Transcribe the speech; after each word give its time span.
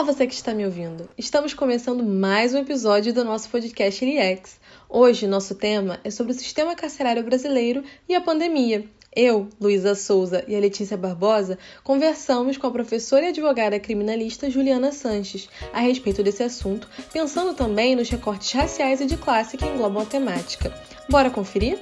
Olá, 0.00 0.14
você 0.14 0.26
que 0.26 0.32
está 0.32 0.54
me 0.54 0.64
ouvindo. 0.64 1.10
Estamos 1.18 1.52
começando 1.52 2.02
mais 2.02 2.54
um 2.54 2.58
episódio 2.60 3.12
do 3.12 3.22
nosso 3.22 3.50
podcast 3.50 4.02
LX. 4.02 4.58
Hoje, 4.88 5.26
nosso 5.26 5.54
tema 5.54 6.00
é 6.02 6.10
sobre 6.10 6.32
o 6.32 6.34
sistema 6.34 6.74
carcerário 6.74 7.22
brasileiro 7.22 7.84
e 8.08 8.14
a 8.14 8.20
pandemia. 8.22 8.86
Eu, 9.14 9.50
Luísa 9.60 9.94
Souza 9.94 10.42
e 10.48 10.56
a 10.56 10.58
Letícia 10.58 10.96
Barbosa 10.96 11.58
conversamos 11.84 12.56
com 12.56 12.66
a 12.66 12.70
professora 12.70 13.26
e 13.26 13.28
advogada 13.28 13.78
criminalista 13.78 14.48
Juliana 14.48 14.90
Sanches 14.90 15.50
a 15.70 15.80
respeito 15.80 16.22
desse 16.22 16.42
assunto, 16.42 16.88
pensando 17.12 17.52
também 17.52 17.94
nos 17.94 18.08
recortes 18.08 18.52
raciais 18.52 19.02
e 19.02 19.06
de 19.06 19.18
classe 19.18 19.58
que 19.58 19.66
englobam 19.66 20.02
a 20.02 20.06
temática. 20.06 20.72
Bora 21.10 21.28
conferir? 21.28 21.78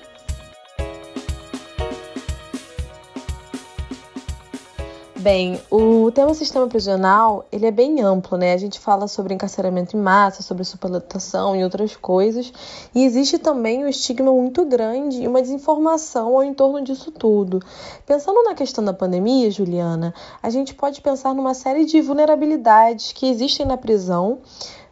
Bem, 5.30 5.60
o 5.70 6.10
tema 6.10 6.32
sistema 6.32 6.66
prisional, 6.68 7.44
ele 7.52 7.66
é 7.66 7.70
bem 7.70 8.00
amplo, 8.00 8.38
né? 8.38 8.54
A 8.54 8.56
gente 8.56 8.80
fala 8.80 9.06
sobre 9.06 9.34
encarceramento 9.34 9.94
em 9.94 10.00
massa, 10.00 10.42
sobre 10.42 10.64
superlotação 10.64 11.54
e 11.54 11.62
outras 11.62 11.94
coisas, 11.94 12.50
e 12.94 13.04
existe 13.04 13.36
também 13.36 13.84
um 13.84 13.88
estigma 13.88 14.32
muito 14.32 14.64
grande 14.64 15.22
e 15.22 15.28
uma 15.28 15.42
desinformação 15.42 16.34
ao 16.34 16.42
entorno 16.42 16.80
disso 16.80 17.12
tudo. 17.12 17.60
Pensando 18.06 18.42
na 18.42 18.54
questão 18.54 18.82
da 18.82 18.94
pandemia, 18.94 19.50
Juliana, 19.50 20.14
a 20.42 20.48
gente 20.48 20.74
pode 20.74 21.02
pensar 21.02 21.34
numa 21.34 21.52
série 21.52 21.84
de 21.84 22.00
vulnerabilidades 22.00 23.12
que 23.12 23.28
existem 23.28 23.66
na 23.66 23.76
prisão, 23.76 24.38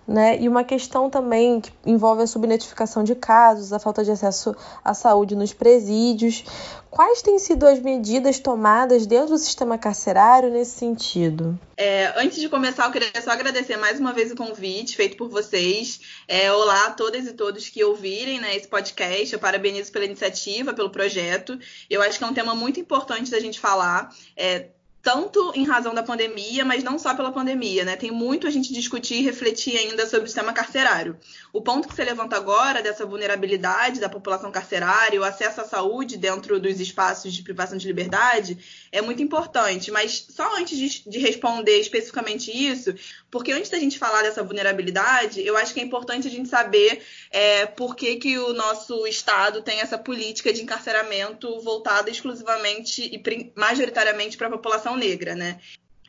né? 0.07 0.41
E 0.41 0.49
uma 0.49 0.63
questão 0.63 1.11
também 1.11 1.61
que 1.61 1.73
envolve 1.85 2.23
a 2.23 2.27
subnotificação 2.27 3.03
de 3.03 3.15
casos, 3.15 3.73
a 3.73 3.79
falta 3.79 4.05
de 4.05 4.11
acesso 4.11 4.55
à 4.85 4.95
saúde 4.95 5.35
nos 5.35 5.53
presídios. 5.53 6.45
Quais 6.91 7.21
têm 7.21 7.39
sido 7.39 7.67
as 7.67 7.79
medidas 7.79 8.39
tomadas 8.39 9.07
dentro 9.07 9.31
do 9.31 9.39
sistema 9.39 9.77
carcerário 9.77 10.51
nesse 10.51 10.79
sentido? 10.79 11.59
É, 11.77 12.15
antes 12.17 12.41
de 12.41 12.49
começar, 12.49 12.87
eu 12.87 12.91
queria 12.91 13.11
só 13.21 13.33
agradecer 13.33 13.77
mais 13.77 14.01
uma 14.01 14.15
vez 14.15 14.33
o 14.33 14.37
convite 14.37 14.97
feito 14.97 15.17
por 15.17 15.29
vocês. 15.29 16.01
É, 16.27 16.51
olá 16.51 16.87
a 16.87 16.91
todas 16.93 17.27
e 17.27 17.35
todos 17.35 17.69
que 17.69 17.85
ouvirem 17.85 18.41
né, 18.41 18.57
esse 18.57 18.67
podcast. 18.67 19.31
Eu 19.31 19.39
parabenizo 19.39 19.93
pela 19.93 20.07
iniciativa, 20.07 20.73
pelo 20.73 20.89
projeto. 20.89 21.59
Eu 21.91 22.01
acho 22.01 22.17
que 22.17 22.25
é 22.25 22.27
um 22.27 22.33
tema 22.33 22.55
muito 22.55 22.81
importante 22.81 23.31
da 23.31 23.41
gente 23.41 23.61
falar. 23.61 24.11
É, 24.35 24.69
tanto 25.07 25.53
em 25.55 25.63
razão 25.63 25.95
da 25.95 26.03
pandemia, 26.03 26.65
mas 26.65 26.83
não 26.83 26.99
só 26.99 27.15
pela 27.15 27.31
pandemia, 27.31 27.85
né? 27.85 27.95
Tem 27.95 28.11
muito 28.11 28.45
a 28.45 28.51
gente 28.51 28.73
discutir 28.73 29.21
e 29.21 29.23
refletir 29.23 29.79
ainda 29.79 30.05
sobre 30.05 30.25
o 30.25 30.27
sistema 30.27 30.53
carcerário. 30.53 31.17
O 31.53 31.63
ponto 31.63 31.87
que 31.87 31.95
você 31.95 32.03
levanta 32.03 32.35
agora 32.35 32.83
dessa 32.83 33.07
vulnerabilidade 33.07 34.01
da 34.01 34.09
população 34.09 34.51
carcerária, 34.51 35.21
o 35.21 35.23
acesso 35.23 35.61
à 35.61 35.65
saúde 35.65 36.17
dentro 36.17 36.59
dos 36.59 36.81
espaços 36.81 37.33
de 37.33 37.45
privação 37.45 37.79
de 37.79 37.87
liberdade, 37.87 38.59
é 38.91 39.01
muito 39.01 39.23
importante. 39.23 39.93
Mas 39.93 40.27
só 40.29 40.57
antes 40.57 40.77
de, 40.77 41.09
de 41.09 41.21
responder 41.21 41.79
especificamente 41.79 42.51
isso, 42.51 42.93
porque 43.31 43.53
antes 43.53 43.71
da 43.71 43.79
gente 43.79 44.01
falar 44.01 44.23
dessa 44.23 44.43
vulnerabilidade, 44.43 45.41
eu 45.47 45.57
acho 45.57 45.73
que 45.73 45.79
é 45.79 45.85
importante 45.85 46.27
a 46.27 46.31
gente 46.31 46.49
saber 46.49 47.01
é, 47.31 47.65
por 47.65 47.95
que, 47.95 48.17
que 48.17 48.37
o 48.39 48.53
nosso 48.53 49.07
Estado 49.07 49.63
tem 49.63 49.79
essa 49.79 49.97
política 49.97 50.53
de 50.53 50.63
encarceramento 50.63 51.61
voltada 51.61 52.11
exclusivamente 52.11 53.03
e 53.03 53.53
majoritariamente 53.55 54.37
para 54.37 54.49
a 54.49 54.51
população 54.51 54.96
negra, 54.97 55.35
né? 55.35 55.61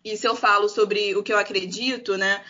E 0.04 0.16
se 0.16 0.28
eu 0.28 0.36
falo 0.36 0.70
sobre 0.70 1.16
o 1.16 1.24
que 1.24 1.34
eu 1.34 1.38
acredito, 1.38 2.18
né? 2.18 2.44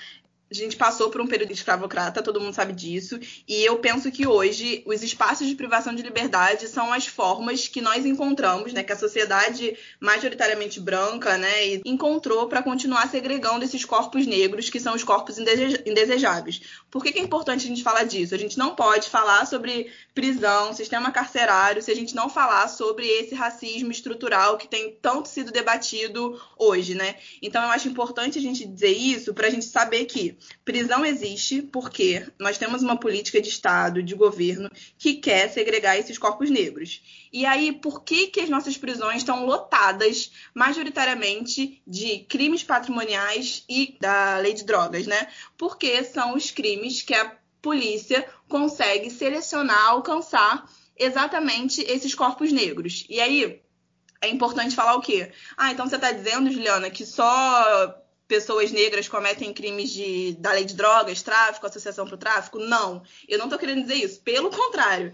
A 0.50 0.53
gente 0.53 0.78
passou 0.78 1.09
por 1.09 1.20
um 1.20 1.28
período 1.28 1.52
escravocrata, 1.52 2.23
todo 2.23 2.40
mundo 2.40 2.53
sabe 2.53 2.72
disso, 2.72 3.20
e 3.48 3.66
eu 3.66 3.78
penso 3.80 4.09
que 4.12 4.26
hoje 4.26 4.81
os 4.86 5.03
espaços 5.03 5.45
de 5.45 5.56
privação 5.56 5.94
de 5.94 6.02
liberdade 6.02 6.67
são 6.67 6.94
as 6.94 7.06
formas 7.06 7.67
que 7.67 7.81
nós 7.81 8.06
encontramos, 8.06 8.72
né, 8.72 8.81
que 8.81 8.94
a 8.94 8.98
sociedade 8.98 9.78
majoritariamente 10.00 10.80
branca, 10.80 11.38
né, 11.38 11.75
encontrou 11.86 12.48
para 12.48 12.64
continuar 12.64 13.09
segregando 13.09 13.66
esses 13.66 13.84
corpos 13.84 14.25
negros, 14.25 14.70
que 14.70 14.80
são 14.80 14.95
os 14.95 15.03
corpos 15.03 15.38
indesejáveis. 15.38 16.62
Por 16.90 17.03
que, 17.03 17.12
que 17.12 17.19
é 17.19 17.24
importante 17.24 17.66
a 17.66 17.68
gente 17.68 17.84
falar 17.84 18.03
disso? 18.03 18.34
A 18.34 18.40
gente 18.40 18.57
não 18.57 18.74
pode 18.74 19.09
falar 19.09 19.46
sobre 19.46 19.91
prisão, 20.13 20.74
sistema 20.74 21.12
carcerário, 21.12 21.81
se 21.81 21.91
a 21.91 21.96
gente 21.96 22.16
não 22.16 22.30
falar 22.30 22.68
sobre 22.69 23.06
esse 23.06 23.36
racismo 23.36 23.91
estrutural 23.91 24.57
que 24.57 24.68
tem 24.68 24.97
tanto 25.02 25.28
sido 25.28 25.52
debatido 25.52 26.40
hoje, 26.57 26.96
né? 26.96 27.16
Então 27.41 27.62
eu 27.63 27.69
acho 27.69 27.88
importante 27.88 28.40
a 28.40 28.41
gente 28.41 28.66
dizer 28.66 28.96
isso 28.96 29.34
para 29.34 29.47
a 29.47 29.50
gente 29.50 29.66
saber 29.66 30.06
que 30.06 30.37
prisão 30.64 31.06
existe 31.06 31.62
porque 31.62 32.25
nós 32.40 32.58
temos 32.58 32.81
uma 32.81 32.98
política 32.98 33.42
de 33.42 33.50
Estado, 33.50 34.03
de 34.03 34.16
governo, 34.16 34.70
que 34.98 35.16
quer 35.16 35.50
segregar 35.50 35.98
esses 35.98 36.18
corpos 36.18 36.50
negros. 36.50 37.02
E 37.31 37.46
aí, 37.46 37.72
por 37.72 38.03
que, 38.03 38.28
que 38.28 38.40
as 38.40 38.50
nossas 38.50 38.78
prisões 38.78 39.18
estão 39.18 39.46
lotadas, 39.46 40.31
majoritariamente, 40.53 41.81
de 41.86 42.20
crimes 42.30 42.64
patrimoniais 42.64 43.64
e 43.70 43.98
da 44.00 44.38
lei 44.38 44.53
de 44.53 44.64
drogas, 44.64 45.06
né? 45.06 45.28
Porque 45.58 46.03
são 46.03 46.36
os 46.36 46.52
crimes 46.52 47.02
que 47.02 47.14
a 47.14 47.36
polícia 47.62 48.28
consegue 48.48 49.09
selecionar, 49.09 49.90
alcançar 49.90 50.69
exatamente 50.98 51.81
esses 51.81 52.16
corpos 52.16 52.52
negros. 52.52 53.06
E 53.09 53.19
aí, 53.19 53.62
é 54.22 54.30
importante 54.30 54.75
falar 54.75 54.96
o 54.96 55.02
quê? 55.02 55.31
Ah, 55.56 55.72
então 55.72 55.88
você 55.88 55.96
está 55.96 56.12
dizendo, 56.12 56.52
Juliana, 56.52 56.90
que 56.90 57.06
só 57.06 57.96
pessoas 58.27 58.71
negras 58.71 59.07
cometem 59.07 59.53
crimes 59.53 59.91
de, 59.91 60.35
da 60.35 60.51
lei 60.51 60.65
de 60.65 60.75
drogas, 60.75 61.21
tráfico, 61.21 61.65
associação 61.65 62.05
para 62.05 62.15
o 62.15 62.19
tráfico? 62.19 62.59
Não, 62.59 63.01
eu 63.27 63.38
não 63.38 63.45
estou 63.45 63.59
querendo 63.59 63.81
dizer 63.81 63.95
isso. 63.95 64.21
Pelo 64.21 64.49
contrário, 64.49 65.13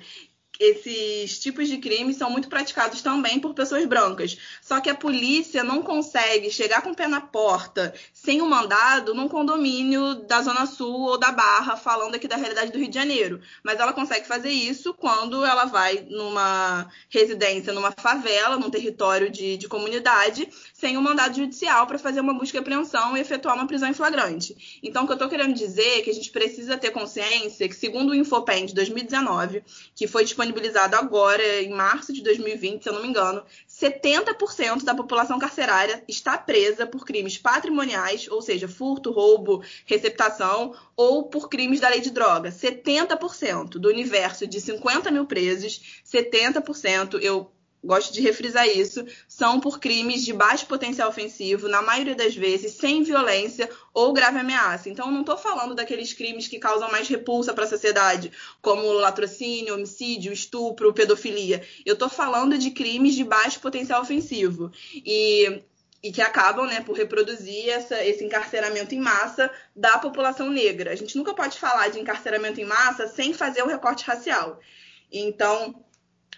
esses 0.63 1.39
tipos 1.39 1.67
de 1.67 1.77
crimes 1.77 2.15
são 2.15 2.29
muito 2.29 2.47
praticados 2.47 3.01
também 3.01 3.39
por 3.39 3.53
pessoas 3.53 3.85
brancas. 3.85 4.37
Só 4.61 4.79
que 4.79 4.89
a 4.89 4.95
polícia 4.95 5.63
não 5.63 5.81
consegue 5.81 6.49
chegar 6.49 6.81
com 6.81 6.91
o 6.91 6.95
pé 6.95 7.05
na 7.05 7.19
porta, 7.19 7.93
sem 8.13 8.41
um 8.41 8.47
mandado, 8.47 9.13
num 9.13 9.27
condomínio 9.27 10.15
da 10.25 10.41
Zona 10.41 10.65
Sul 10.65 11.01
ou 11.01 11.17
da 11.17 11.31
Barra, 11.31 11.75
falando 11.75 12.15
aqui 12.15 12.27
da 12.27 12.37
realidade 12.37 12.71
do 12.71 12.77
Rio 12.77 12.87
de 12.87 12.95
Janeiro. 12.95 13.41
Mas 13.61 13.79
ela 13.79 13.91
consegue 13.91 14.25
fazer 14.25 14.49
isso 14.49 14.93
quando 14.93 15.43
ela 15.43 15.65
vai 15.65 16.07
numa 16.09 16.87
residência, 17.09 17.73
numa 17.73 17.91
favela, 17.91 18.55
num 18.55 18.69
território 18.69 19.29
de, 19.29 19.57
de 19.57 19.67
comunidade, 19.67 20.47
sem 20.73 20.97
um 20.97 21.01
mandado 21.01 21.35
judicial 21.35 21.85
para 21.87 21.99
fazer 21.99 22.21
uma 22.21 22.33
busca 22.33 22.57
e 22.57 22.61
apreensão 22.61 23.17
e 23.17 23.19
efetuar 23.19 23.55
uma 23.55 23.67
prisão 23.67 23.89
em 23.89 23.93
flagrante. 23.93 24.79
Então, 24.81 25.03
o 25.03 25.05
que 25.05 25.11
eu 25.11 25.15
estou 25.15 25.29
querendo 25.29 25.53
dizer 25.53 25.99
é 25.99 26.01
que 26.01 26.09
a 26.09 26.13
gente 26.13 26.31
precisa 26.31 26.77
ter 26.77 26.91
consciência 26.91 27.67
que, 27.67 27.75
segundo 27.75 28.11
o 28.11 28.15
Infopen 28.15 28.65
de 28.65 28.73
2019, 28.73 29.63
que 29.93 30.07
foi 30.07 30.23
disponibilizado 30.23 30.52
disponibilizado 30.53 30.95
agora, 30.95 31.61
em 31.61 31.71
março 31.71 32.13
de 32.13 32.21
2020, 32.21 32.83
se 32.83 32.89
eu 32.89 32.93
não 32.93 33.01
me 33.01 33.07
engano, 33.07 33.43
70% 33.67 34.83
da 34.83 34.93
população 34.93 35.39
carcerária 35.39 36.03
está 36.07 36.37
presa 36.37 36.85
por 36.85 37.05
crimes 37.05 37.37
patrimoniais, 37.37 38.27
ou 38.29 38.41
seja, 38.41 38.67
furto, 38.67 39.11
roubo, 39.11 39.63
receptação, 39.85 40.75
ou 40.95 41.23
por 41.23 41.49
crimes 41.49 41.79
da 41.79 41.89
lei 41.89 41.99
de 41.99 42.11
droga. 42.11 42.51
70% 42.51 43.71
do 43.71 43.89
universo 43.89 44.45
de 44.45 44.61
50 44.61 45.09
mil 45.11 45.25
presos, 45.25 46.01
70%, 46.05 47.19
eu 47.21 47.51
gosto 47.83 48.13
de 48.13 48.21
refrisar 48.21 48.67
isso, 48.67 49.05
são 49.27 49.59
por 49.59 49.79
crimes 49.79 50.23
de 50.23 50.31
baixo 50.31 50.65
potencial 50.65 51.09
ofensivo, 51.09 51.67
na 51.67 51.81
maioria 51.81 52.15
das 52.15 52.35
vezes 52.35 52.73
sem 52.73 53.03
violência 53.03 53.69
ou 53.93 54.13
grave 54.13 54.39
ameaça. 54.39 54.89
Então, 54.89 55.11
não 55.11 55.21
estou 55.21 55.37
falando 55.37 55.75
daqueles 55.75 56.13
crimes 56.13 56.47
que 56.47 56.59
causam 56.59 56.89
mais 56.91 57.07
repulsa 57.07 57.53
para 57.53 57.65
a 57.65 57.67
sociedade, 57.67 58.31
como 58.61 58.91
latrocínio, 58.93 59.73
homicídio, 59.73 60.31
estupro, 60.31 60.93
pedofilia. 60.93 61.61
Eu 61.85 61.93
estou 61.93 62.09
falando 62.09 62.57
de 62.57 62.71
crimes 62.71 63.15
de 63.15 63.23
baixo 63.23 63.59
potencial 63.59 64.01
ofensivo. 64.01 64.71
E 64.93 65.61
e 66.03 66.11
que 66.11 66.21
acabam 66.21 66.67
né, 66.67 66.81
por 66.81 66.97
reproduzir 66.97 67.69
essa, 67.69 68.03
esse 68.03 68.25
encarceramento 68.25 68.93
em 68.93 68.99
massa 68.99 69.49
da 69.73 69.97
população 69.97 70.49
negra. 70.49 70.91
A 70.91 70.95
gente 70.95 71.17
nunca 71.17 71.33
pode 71.33 71.57
falar 71.57 71.87
de 71.87 71.97
encarceramento 71.97 72.59
em 72.59 72.65
massa 72.65 73.07
sem 73.07 73.33
fazer 73.33 73.63
o 73.63 73.67
recorte 73.67 74.03
racial. 74.03 74.59
Então, 75.09 75.81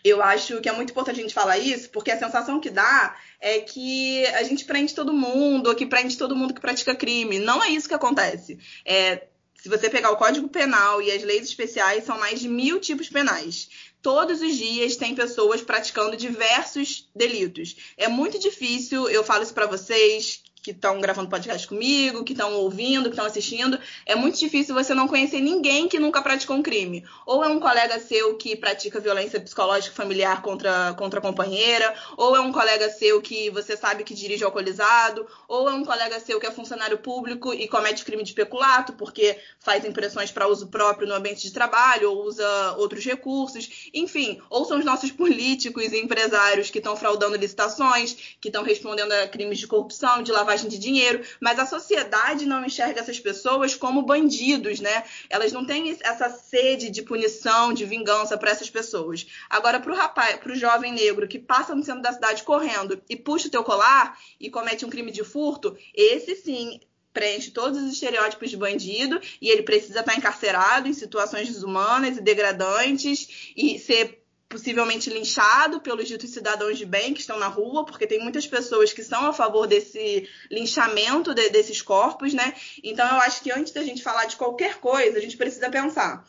eu 0.05 0.21
acho 0.21 0.61
que 0.61 0.69
é 0.69 0.71
muito 0.71 0.91
importante 0.91 1.19
a 1.19 1.23
gente 1.23 1.33
falar 1.33 1.57
isso, 1.57 1.89
porque 1.89 2.11
a 2.11 2.19
sensação 2.19 2.59
que 2.59 2.69
dá 2.69 3.17
é 3.41 3.59
que 3.59 4.23
a 4.27 4.43
gente 4.43 4.63
prende 4.63 4.93
todo 4.93 5.11
mundo, 5.11 5.73
que 5.73 5.87
prende 5.87 6.15
todo 6.15 6.35
mundo 6.35 6.53
que 6.53 6.61
pratica 6.61 6.95
crime. 6.95 7.39
Não 7.39 7.63
é 7.63 7.69
isso 7.69 7.87
que 7.87 7.93
acontece. 7.95 8.59
É, 8.85 9.23
se 9.55 9.67
você 9.67 9.89
pegar 9.89 10.11
o 10.11 10.15
Código 10.15 10.47
Penal 10.47 11.01
e 11.01 11.11
as 11.11 11.23
leis 11.23 11.47
especiais, 11.47 12.03
são 12.03 12.19
mais 12.19 12.39
de 12.39 12.47
mil 12.47 12.79
tipos 12.79 13.09
penais. 13.09 13.67
Todos 13.99 14.41
os 14.41 14.55
dias 14.55 14.95
tem 14.95 15.15
pessoas 15.15 15.63
praticando 15.63 16.15
diversos 16.15 17.09
delitos. 17.15 17.75
É 17.97 18.07
muito 18.07 18.37
difícil, 18.37 19.09
eu 19.09 19.23
falo 19.23 19.41
isso 19.41 19.55
para 19.55 19.65
vocês, 19.65 20.43
que 20.65 20.71
estão 20.71 20.99
gravando 20.99 21.29
podcast 21.29 21.67
comigo, 21.67 22.23
que 22.23 22.33
estão 22.33 22.55
ouvindo, 22.55 23.03
que 23.03 23.09
estão 23.09 23.27
assistindo, 23.27 23.79
é 24.03 24.15
muito 24.15 24.39
difícil 24.39 24.73
você 24.73 24.95
não 24.95 25.07
conhecer 25.07 25.39
ninguém 25.39 25.87
que 25.87 25.99
nunca 25.99 26.23
praticou 26.23 26.55
um 26.55 26.63
crime. 26.63 27.05
Ou 27.23 27.43
é 27.43 27.47
um 27.47 27.59
colega 27.59 27.99
seu 27.99 28.35
que 28.35 28.55
pratica 28.55 28.99
violência 28.99 29.39
psicológica 29.39 29.95
familiar 29.95 30.41
contra, 30.41 30.95
contra 30.95 31.19
a 31.19 31.21
companheira, 31.21 31.93
ou 32.17 32.35
é 32.35 32.39
um 32.39 32.51
colega 32.51 32.89
seu 32.89 33.21
que 33.21 33.51
você 33.51 33.77
sabe 33.77 34.03
que 34.03 34.15
dirige 34.15 34.43
alcoolizado, 34.43 35.27
ou 35.47 35.69
é 35.69 35.73
um 35.73 35.85
colega 35.85 36.19
seu 36.19 36.39
que 36.39 36.47
é 36.47 36.51
funcionário 36.51 36.97
público 36.97 37.53
e 37.53 37.67
comete 37.67 38.03
crime 38.03 38.23
de 38.23 38.33
peculato, 38.33 38.93
porque 38.93 39.37
faz 39.59 39.85
impressões 39.85 40.31
para 40.31 40.47
uso 40.47 40.65
próprio 40.69 41.07
no 41.07 41.13
ambiente 41.13 41.43
de 41.43 41.53
trabalho, 41.53 42.09
ou 42.09 42.25
usa 42.25 42.75
outros 42.79 43.05
recursos, 43.05 43.91
enfim, 43.93 44.41
ou 44.49 44.65
são 44.65 44.79
os 44.79 44.85
nossos 44.85 45.11
políticos 45.11 45.93
e 45.93 46.01
empresários 46.01 46.71
que 46.71 46.79
estão 46.79 46.95
fraudando 46.95 47.37
licitações, 47.37 48.37
que 48.41 48.49
estão 48.49 48.63
respondendo 48.63 49.11
a 49.11 49.27
crimes 49.27 49.59
de 49.59 49.67
corrupção, 49.67 50.23
de 50.23 50.31
lavagem 50.31 50.54
lavagem 50.55 50.69
de 50.69 50.79
dinheiro, 50.79 51.21
mas 51.39 51.59
a 51.59 51.65
sociedade 51.65 52.45
não 52.45 52.65
enxerga 52.65 53.01
essas 53.01 53.19
pessoas 53.19 53.75
como 53.75 54.01
bandidos, 54.01 54.79
né? 54.79 55.03
Elas 55.29 55.51
não 55.51 55.65
têm 55.65 55.95
essa 56.01 56.29
sede 56.29 56.89
de 56.89 57.01
punição, 57.01 57.73
de 57.73 57.85
vingança 57.85 58.37
para 58.37 58.51
essas 58.51 58.69
pessoas. 58.69 59.27
Agora, 59.49 59.79
para 59.79 59.91
o 59.91 59.95
rapaz, 59.95 60.37
para 60.37 60.53
o 60.53 60.55
jovem 60.55 60.93
negro 60.93 61.27
que 61.27 61.37
passa 61.37 61.75
no 61.75 61.83
centro 61.83 62.01
da 62.01 62.13
cidade 62.13 62.43
correndo 62.43 63.01
e 63.09 63.15
puxa 63.15 63.47
o 63.47 63.51
teu 63.51 63.63
colar 63.63 64.17
e 64.39 64.49
comete 64.49 64.85
um 64.85 64.89
crime 64.89 65.11
de 65.11 65.23
furto, 65.23 65.77
esse 65.93 66.35
sim 66.35 66.79
preenche 67.13 67.51
todos 67.51 67.81
os 67.81 67.93
estereótipos 67.93 68.49
de 68.49 68.57
bandido 68.57 69.21
e 69.41 69.49
ele 69.49 69.63
precisa 69.63 70.01
estar 70.01 70.17
encarcerado 70.17 70.87
em 70.87 70.93
situações 70.93 71.47
desumanas 71.47 72.17
e 72.17 72.21
degradantes 72.21 73.53
e 73.55 73.79
ser 73.79 74.24
possivelmente 74.55 75.09
linchado 75.09 75.81
pelos 75.81 76.07
ditos 76.07 76.29
cidadãos 76.29 76.77
de 76.77 76.85
bem 76.85 77.13
que 77.13 77.19
estão 77.19 77.37
na 77.37 77.47
rua, 77.47 77.85
porque 77.85 78.07
tem 78.07 78.19
muitas 78.19 78.47
pessoas 78.47 78.93
que 78.93 79.03
são 79.03 79.25
a 79.25 79.33
favor 79.33 79.67
desse 79.67 80.29
linchamento 80.49 81.33
de, 81.33 81.49
desses 81.49 81.81
corpos, 81.81 82.33
né? 82.33 82.53
Então 82.81 83.05
eu 83.05 83.17
acho 83.17 83.41
que 83.41 83.51
antes 83.51 83.73
da 83.73 83.83
gente 83.83 84.01
falar 84.01 84.25
de 84.25 84.37
qualquer 84.37 84.79
coisa, 84.79 85.17
a 85.17 85.21
gente 85.21 85.35
precisa 85.35 85.69
pensar 85.69 86.25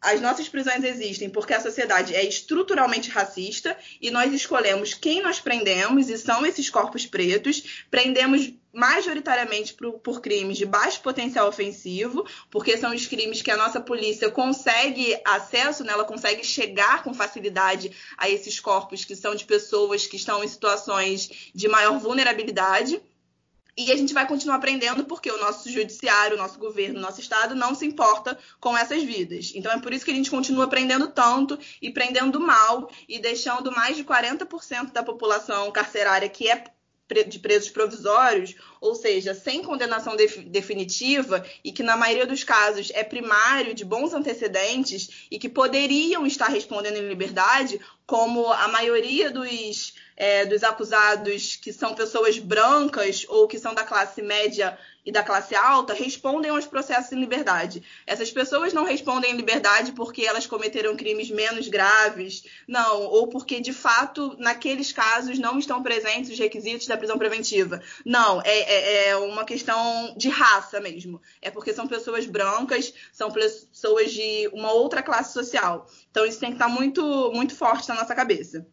as 0.00 0.20
nossas 0.20 0.48
prisões 0.48 0.84
existem 0.84 1.28
porque 1.28 1.54
a 1.54 1.60
sociedade 1.60 2.14
é 2.14 2.24
estruturalmente 2.24 3.10
racista 3.10 3.76
e 4.00 4.10
nós 4.10 4.32
escolhemos 4.32 4.94
quem 4.94 5.20
nós 5.20 5.40
prendemos, 5.40 6.08
e 6.08 6.16
são 6.16 6.46
esses 6.46 6.70
corpos 6.70 7.04
pretos. 7.04 7.84
Prendemos 7.90 8.52
majoritariamente 8.72 9.74
por, 9.74 9.94
por, 9.94 10.20
crimes 10.20 10.56
de 10.56 10.64
baixo 10.64 11.00
potencial 11.00 11.48
ofensivo, 11.48 12.24
porque 12.50 12.76
são 12.76 12.94
os 12.94 13.06
crimes 13.06 13.42
que 13.42 13.50
a 13.50 13.56
nossa 13.56 13.80
polícia 13.80 14.30
consegue 14.30 15.20
acesso, 15.24 15.82
né? 15.82 15.92
ela 15.92 16.04
consegue 16.04 16.44
chegar 16.44 17.02
com 17.02 17.12
facilidade 17.12 17.90
a 18.16 18.28
esses 18.28 18.60
corpos 18.60 19.04
que 19.04 19.16
são 19.16 19.34
de 19.34 19.44
pessoas 19.44 20.06
que 20.06 20.16
estão 20.16 20.44
em 20.44 20.48
situações 20.48 21.50
de 21.52 21.66
maior 21.66 21.98
vulnerabilidade. 21.98 23.02
E 23.78 23.92
a 23.92 23.96
gente 23.96 24.12
vai 24.12 24.26
continuar 24.26 24.56
aprendendo 24.56 25.04
porque 25.04 25.30
o 25.30 25.38
nosso 25.38 25.70
judiciário, 25.70 26.36
o 26.36 26.38
nosso 26.38 26.58
governo, 26.58 26.98
o 26.98 27.00
nosso 27.00 27.20
Estado 27.20 27.54
não 27.54 27.76
se 27.76 27.86
importa 27.86 28.36
com 28.58 28.76
essas 28.76 29.04
vidas. 29.04 29.52
Então 29.54 29.70
é 29.70 29.78
por 29.78 29.92
isso 29.92 30.04
que 30.04 30.10
a 30.10 30.14
gente 30.14 30.32
continua 30.32 30.64
aprendendo 30.64 31.06
tanto 31.06 31.56
e 31.80 31.88
prendendo 31.88 32.40
mal 32.40 32.90
e 33.08 33.20
deixando 33.20 33.70
mais 33.70 33.96
de 33.96 34.02
40% 34.02 34.90
da 34.90 35.04
população 35.04 35.70
carcerária 35.70 36.28
que 36.28 36.50
é 36.50 36.64
de 37.26 37.38
presos 37.38 37.70
provisórios, 37.70 38.56
ou 38.80 38.94
seja, 38.94 39.32
sem 39.32 39.62
condenação 39.62 40.14
definitiva 40.46 41.42
e 41.64 41.72
que 41.72 41.82
na 41.82 41.96
maioria 41.96 42.26
dos 42.26 42.44
casos 42.44 42.90
é 42.92 43.02
primário 43.02 43.74
de 43.74 43.84
bons 43.84 44.12
antecedentes 44.12 45.26
e 45.30 45.38
que 45.38 45.48
poderiam 45.48 46.26
estar 46.26 46.48
respondendo 46.48 46.96
em 46.96 47.08
liberdade, 47.08 47.80
como 48.04 48.52
a 48.52 48.68
maioria 48.68 49.30
dos 49.30 49.94
é, 50.18 50.44
dos 50.44 50.64
acusados 50.64 51.54
que 51.54 51.72
são 51.72 51.94
pessoas 51.94 52.40
brancas 52.40 53.24
ou 53.28 53.46
que 53.46 53.56
são 53.56 53.72
da 53.72 53.84
classe 53.84 54.20
média 54.20 54.76
e 55.06 55.12
da 55.12 55.22
classe 55.22 55.54
alta 55.54 55.94
respondem 55.94 56.50
aos 56.50 56.66
processos 56.66 57.12
em 57.12 57.20
liberdade. 57.20 57.84
Essas 58.04 58.30
pessoas 58.30 58.72
não 58.72 58.84
respondem 58.84 59.30
em 59.30 59.36
liberdade 59.36 59.92
porque 59.92 60.22
elas 60.22 60.44
cometeram 60.44 60.96
crimes 60.96 61.30
menos 61.30 61.68
graves, 61.68 62.42
não, 62.66 63.04
ou 63.04 63.28
porque 63.28 63.60
de 63.60 63.72
fato 63.72 64.34
naqueles 64.38 64.90
casos 64.90 65.38
não 65.38 65.56
estão 65.56 65.82
presentes 65.84 66.32
os 66.32 66.38
requisitos 66.38 66.88
da 66.88 66.96
prisão 66.96 67.16
preventiva. 67.16 67.80
Não, 68.04 68.42
é, 68.42 68.58
é, 68.58 69.08
é 69.10 69.16
uma 69.16 69.44
questão 69.44 70.14
de 70.16 70.28
raça 70.28 70.80
mesmo. 70.80 71.22
É 71.40 71.48
porque 71.48 71.72
são 71.72 71.86
pessoas 71.86 72.26
brancas, 72.26 72.92
são 73.12 73.30
pessoas 73.30 74.12
de 74.12 74.50
uma 74.52 74.72
outra 74.72 75.00
classe 75.00 75.32
social. 75.32 75.86
Então 76.10 76.26
isso 76.26 76.40
tem 76.40 76.50
que 76.50 76.56
estar 76.56 76.68
muito, 76.68 77.30
muito 77.32 77.54
forte 77.54 77.88
na 77.88 77.94
nossa 77.94 78.16
cabeça. 78.16 78.66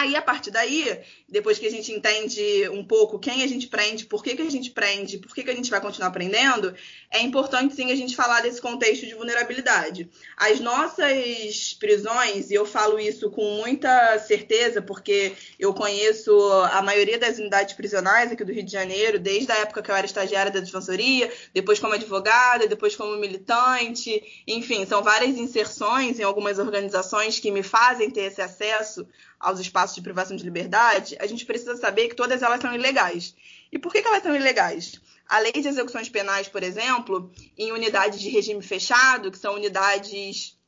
Aí, 0.00 0.16
a 0.16 0.22
partir 0.22 0.50
daí, 0.50 0.98
depois 1.28 1.58
que 1.58 1.66
a 1.66 1.70
gente 1.70 1.92
entende 1.92 2.66
um 2.70 2.82
pouco 2.82 3.18
quem 3.18 3.42
a 3.42 3.46
gente 3.46 3.66
prende, 3.66 4.06
por 4.06 4.24
que, 4.24 4.34
que 4.34 4.40
a 4.40 4.50
gente 4.50 4.70
prende, 4.70 5.18
por 5.18 5.34
que, 5.34 5.44
que 5.44 5.50
a 5.50 5.54
gente 5.54 5.68
vai 5.68 5.78
continuar 5.78 6.08
aprendendo, 6.08 6.74
é 7.10 7.20
importante 7.20 7.74
sim 7.74 7.92
a 7.92 7.94
gente 7.94 8.16
falar 8.16 8.40
desse 8.40 8.62
contexto 8.62 9.06
de 9.06 9.14
vulnerabilidade. 9.14 10.08
As 10.38 10.58
nossas 10.58 11.76
prisões, 11.78 12.50
e 12.50 12.54
eu 12.54 12.64
falo 12.64 12.98
isso 12.98 13.30
com 13.30 13.44
muita 13.56 14.18
certeza, 14.20 14.80
porque 14.80 15.34
eu 15.58 15.74
conheço 15.74 16.32
a 16.72 16.80
maioria 16.80 17.18
das 17.18 17.38
unidades 17.38 17.74
prisionais 17.74 18.32
aqui 18.32 18.42
do 18.42 18.52
Rio 18.52 18.64
de 18.64 18.72
Janeiro, 18.72 19.18
desde 19.18 19.52
a 19.52 19.58
época 19.58 19.82
que 19.82 19.90
eu 19.90 19.94
era 19.94 20.06
estagiária 20.06 20.50
da 20.50 20.60
defensoria, 20.60 21.30
depois 21.52 21.78
como 21.78 21.92
advogada, 21.92 22.66
depois 22.66 22.96
como 22.96 23.18
militante, 23.18 24.42
enfim, 24.46 24.86
são 24.86 25.02
várias 25.02 25.36
inserções 25.36 26.18
em 26.18 26.22
algumas 26.22 26.58
organizações 26.58 27.38
que 27.38 27.50
me 27.50 27.62
fazem 27.62 28.10
ter 28.10 28.22
esse 28.22 28.40
acesso 28.40 29.06
aos 29.40 29.58
espaços 29.58 29.96
de 29.96 30.02
privação 30.02 30.36
de 30.36 30.44
liberdade, 30.44 31.16
a 31.18 31.26
gente 31.26 31.46
precisa 31.46 31.74
saber 31.76 32.08
que 32.08 32.14
todas 32.14 32.42
elas 32.42 32.60
são 32.60 32.74
ilegais. 32.74 33.34
E 33.72 33.78
por 33.78 33.90
que, 33.90 34.02
que 34.02 34.06
elas 34.06 34.22
são 34.22 34.36
ilegais? 34.36 35.00
A 35.26 35.38
lei 35.38 35.52
de 35.52 35.66
execuções 35.66 36.08
penais, 36.08 36.46
por 36.46 36.62
exemplo, 36.62 37.32
em 37.56 37.72
unidades 37.72 38.20
de 38.20 38.28
regime 38.28 38.62
fechado, 38.62 39.30
que 39.30 39.38
são 39.38 39.54
unidades 39.54 40.58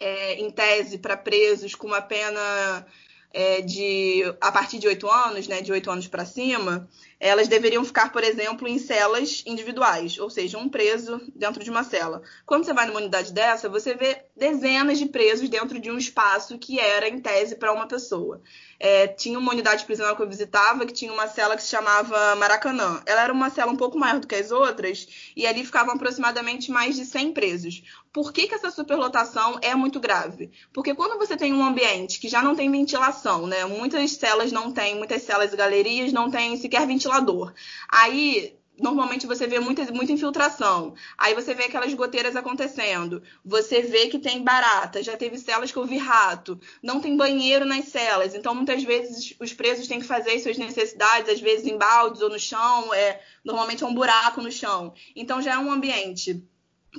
é, 0.00 0.34
em 0.34 0.50
tese 0.50 0.98
para 0.98 1.16
presos 1.16 1.74
com 1.74 1.86
uma 1.86 2.00
pena 2.00 2.86
é, 3.34 3.60
de 3.60 4.22
a 4.40 4.52
partir 4.52 4.78
de 4.78 4.86
oito 4.86 5.10
anos, 5.10 5.48
né, 5.48 5.60
de 5.60 5.72
oito 5.72 5.90
anos 5.90 6.06
para 6.06 6.24
cima, 6.24 6.88
elas 7.18 7.48
deveriam 7.48 7.84
ficar, 7.84 8.12
por 8.12 8.22
exemplo, 8.22 8.68
em 8.68 8.78
celas 8.78 9.42
individuais, 9.44 10.18
ou 10.18 10.30
seja, 10.30 10.56
um 10.56 10.68
preso 10.68 11.20
dentro 11.34 11.64
de 11.64 11.70
uma 11.70 11.82
cela. 11.82 12.22
Quando 12.46 12.64
você 12.64 12.72
vai 12.72 12.86
numa 12.86 13.00
unidade 13.00 13.32
dessa, 13.32 13.68
você 13.68 13.94
vê 13.94 14.22
dezenas 14.36 14.98
de 14.98 15.06
presos 15.06 15.48
dentro 15.48 15.80
de 15.80 15.90
um 15.90 15.98
espaço 15.98 16.58
que 16.58 16.78
era, 16.78 17.08
em 17.08 17.18
tese, 17.20 17.56
para 17.56 17.72
uma 17.72 17.88
pessoa. 17.88 18.40
É, 18.78 19.08
tinha 19.08 19.38
uma 19.38 19.52
unidade 19.52 19.84
prisional 19.84 20.14
que 20.14 20.22
eu 20.22 20.28
visitava 20.28 20.84
que 20.86 20.92
tinha 20.92 21.12
uma 21.12 21.26
cela 21.26 21.56
que 21.56 21.62
se 21.62 21.70
chamava 21.70 22.36
Maracanã. 22.36 23.02
Ela 23.06 23.22
era 23.22 23.32
uma 23.32 23.50
cela 23.50 23.72
um 23.72 23.76
pouco 23.76 23.98
maior 23.98 24.20
do 24.20 24.26
que 24.26 24.34
as 24.34 24.50
outras 24.50 25.32
e 25.34 25.46
ali 25.46 25.64
ficavam 25.64 25.94
aproximadamente 25.94 26.70
mais 26.70 26.94
de 26.94 27.04
100 27.04 27.32
presos. 27.32 27.82
Por 28.14 28.32
que, 28.32 28.46
que 28.46 28.54
essa 28.54 28.70
superlotação 28.70 29.58
é 29.60 29.74
muito 29.74 29.98
grave? 29.98 30.52
Porque 30.72 30.94
quando 30.94 31.18
você 31.18 31.36
tem 31.36 31.52
um 31.52 31.64
ambiente 31.64 32.20
que 32.20 32.28
já 32.28 32.40
não 32.40 32.54
tem 32.54 32.70
ventilação, 32.70 33.44
né? 33.44 33.64
Muitas 33.64 34.12
celas 34.12 34.52
não 34.52 34.70
têm, 34.70 34.94
muitas 34.94 35.22
celas 35.22 35.52
e 35.52 35.56
galerias 35.56 36.12
não 36.12 36.30
têm 36.30 36.56
sequer 36.56 36.86
ventilador. 36.86 37.52
Aí 37.88 38.56
normalmente 38.78 39.26
você 39.26 39.48
vê 39.48 39.58
muita, 39.58 39.84
muita 39.92 40.12
infiltração. 40.12 40.94
Aí 41.18 41.34
você 41.34 41.54
vê 41.54 41.64
aquelas 41.64 41.92
goteiras 41.92 42.36
acontecendo. 42.36 43.20
Você 43.44 43.82
vê 43.82 44.06
que 44.06 44.20
tem 44.20 44.44
barata. 44.44 45.02
Já 45.02 45.16
teve 45.16 45.36
celas 45.36 45.72
que 45.72 45.76
eu 45.76 45.84
vi 45.84 45.96
rato. 45.96 46.60
Não 46.80 47.00
tem 47.00 47.16
banheiro 47.16 47.64
nas 47.64 47.86
celas. 47.86 48.32
Então, 48.32 48.54
muitas 48.54 48.84
vezes, 48.84 49.34
os 49.40 49.52
presos 49.52 49.88
têm 49.88 49.98
que 49.98 50.06
fazer 50.06 50.38
suas 50.38 50.56
necessidades, 50.56 51.28
às 51.28 51.40
vezes 51.40 51.66
em 51.66 51.76
baldes 51.76 52.22
ou 52.22 52.30
no 52.30 52.38
chão. 52.38 52.94
É, 52.94 53.20
normalmente 53.44 53.82
é 53.82 53.86
um 53.88 53.94
buraco 53.94 54.40
no 54.40 54.52
chão. 54.52 54.94
Então, 55.16 55.42
já 55.42 55.54
é 55.54 55.58
um 55.58 55.72
ambiente 55.72 56.44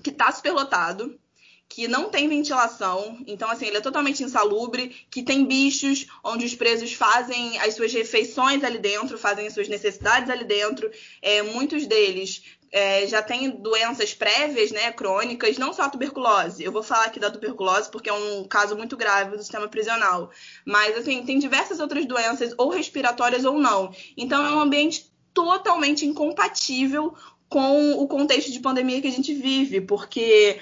que 0.02 0.10
está 0.10 0.32
superlotado 0.32 1.20
que 1.68 1.88
não 1.88 2.10
tem 2.10 2.28
ventilação, 2.30 3.18
então 3.26 3.50
assim, 3.50 3.66
ele 3.66 3.78
é 3.78 3.82
totalmente 3.82 4.24
insalubre, 4.24 4.96
que 5.10 5.24
tem 5.24 5.46
bichos 5.46 6.06
onde 6.24 6.46
os 6.46 6.54
presos 6.54 6.94
fazem 6.94 7.60
as 7.60 7.74
suas 7.74 7.92
refeições 7.92 8.64
ali 8.64 8.78
dentro, 8.78 9.18
fazem 9.18 9.48
as 9.48 9.54
suas 9.54 9.68
necessidades 9.68 10.30
ali 10.30 10.44
dentro. 10.44 10.90
É, 11.22 11.42
muitos 11.42 11.88
deles 11.88 12.44
é, 12.72 13.08
já 13.08 13.22
têm 13.22 13.50
doenças 13.50 14.14
prévias, 14.14 14.72
né, 14.72 14.92
crônicas, 14.92 15.58
não 15.58 15.74
só 15.74 15.84
a 15.84 15.90
tuberculose. 15.90 16.64
Eu 16.64 16.72
vou 16.72 16.84
falar 16.84 17.06
aqui 17.06 17.20
da 17.20 17.32
tuberculose 17.32 17.90
porque 17.90 18.10
é 18.10 18.14
um 18.14 18.46
caso 18.46 18.76
muito 18.78 18.96
grave 18.96 19.36
do 19.36 19.42
sistema 19.42 19.68
prisional. 19.68 20.30
Mas, 20.66 20.96
assim, 20.98 21.26
tem 21.26 21.40
diversas 21.40 21.80
outras 21.80 22.06
doenças, 22.06 22.54
ou 22.58 22.70
respiratórias 22.70 23.44
ou 23.44 23.58
não. 23.58 23.94
Então, 24.16 24.46
é 24.46 24.52
um 24.52 24.60
ambiente 24.60 25.12
totalmente 25.34 26.06
incompatível 26.06 27.14
com 27.56 27.94
o 27.94 28.06
contexto 28.06 28.52
de 28.52 28.60
pandemia 28.60 29.02
que 29.02 29.08
a 29.08 29.12
gente 29.12 29.34
vive, 29.34 29.80
porque 29.80 30.60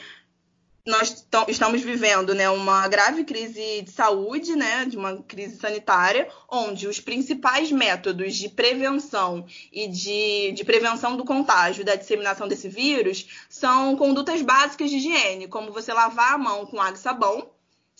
nós 0.86 1.26
estamos 1.48 1.82
vivendo 1.82 2.36
né, 2.36 2.48
uma 2.52 2.88
grave 2.88 3.24
crise 3.24 3.82
de 3.82 3.90
saúde, 3.90 4.56
né, 4.56 4.86
de 4.86 4.96
uma 4.96 5.18
crise 5.24 5.58
sanitária, 5.58 6.30
onde 6.48 6.88
os 6.88 7.00
principais 7.00 7.72
métodos 7.72 8.36
de 8.36 8.48
prevenção 8.48 9.44
e 9.72 9.88
de, 9.88 10.52
de 10.52 10.64
prevenção 10.64 11.18
do 11.18 11.26
contágio, 11.26 11.84
da 11.84 11.96
disseminação 11.96 12.48
desse 12.48 12.70
vírus, 12.70 13.28
são 13.50 13.96
condutas 13.96 14.44
básicas 14.44 14.92
de 14.92 14.98
higiene, 14.98 15.48
como 15.48 15.72
você 15.72 15.92
lavar 15.92 16.34
a 16.34 16.38
mão 16.38 16.64
com 16.68 16.80
água 16.80 16.94
e 16.94 17.00
sabão, 17.00 17.50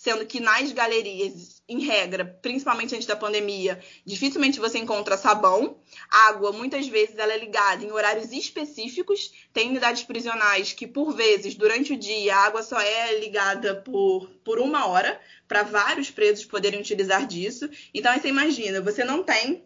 sendo 0.03 0.25
que 0.25 0.41
nas 0.41 0.69
galerias, 0.74 1.63
em 1.65 1.79
regra, 1.79 2.25
principalmente 2.41 2.93
antes 2.93 3.07
da 3.07 3.15
pandemia, 3.15 3.79
dificilmente 4.05 4.60
você 4.60 4.77
encontra 4.77 5.15
sabão. 5.15 5.77
Água, 6.10 6.51
muitas 6.51 6.86
vezes, 6.89 7.17
ela 7.17 7.31
é 7.31 7.38
ligada 7.38 7.86
em 7.86 7.91
horários 7.91 8.33
específicos. 8.33 9.31
Tem 9.53 9.69
unidades 9.69 10.03
prisionais 10.03 10.74
que, 10.74 10.86
por 10.86 11.13
vezes, 11.13 11.55
durante 11.55 11.93
o 11.93 11.98
dia, 11.98 12.36
a 12.36 12.45
água 12.48 12.62
só 12.62 12.81
é 12.81 13.17
ligada 13.17 13.75
por, 13.75 14.27
por 14.43 14.60
uma 14.60 14.88
hora, 14.88 15.17
para 15.48 15.63
vários 15.63 16.12
presos 16.12 16.43
poderem 16.43 16.81
utilizar 16.81 17.25
disso. 17.25 17.69
Então, 17.93 18.12
aí 18.12 18.19
você 18.19 18.27
imagina, 18.27 18.81
você 18.81 19.05
não 19.05 19.24
tem 19.24 19.63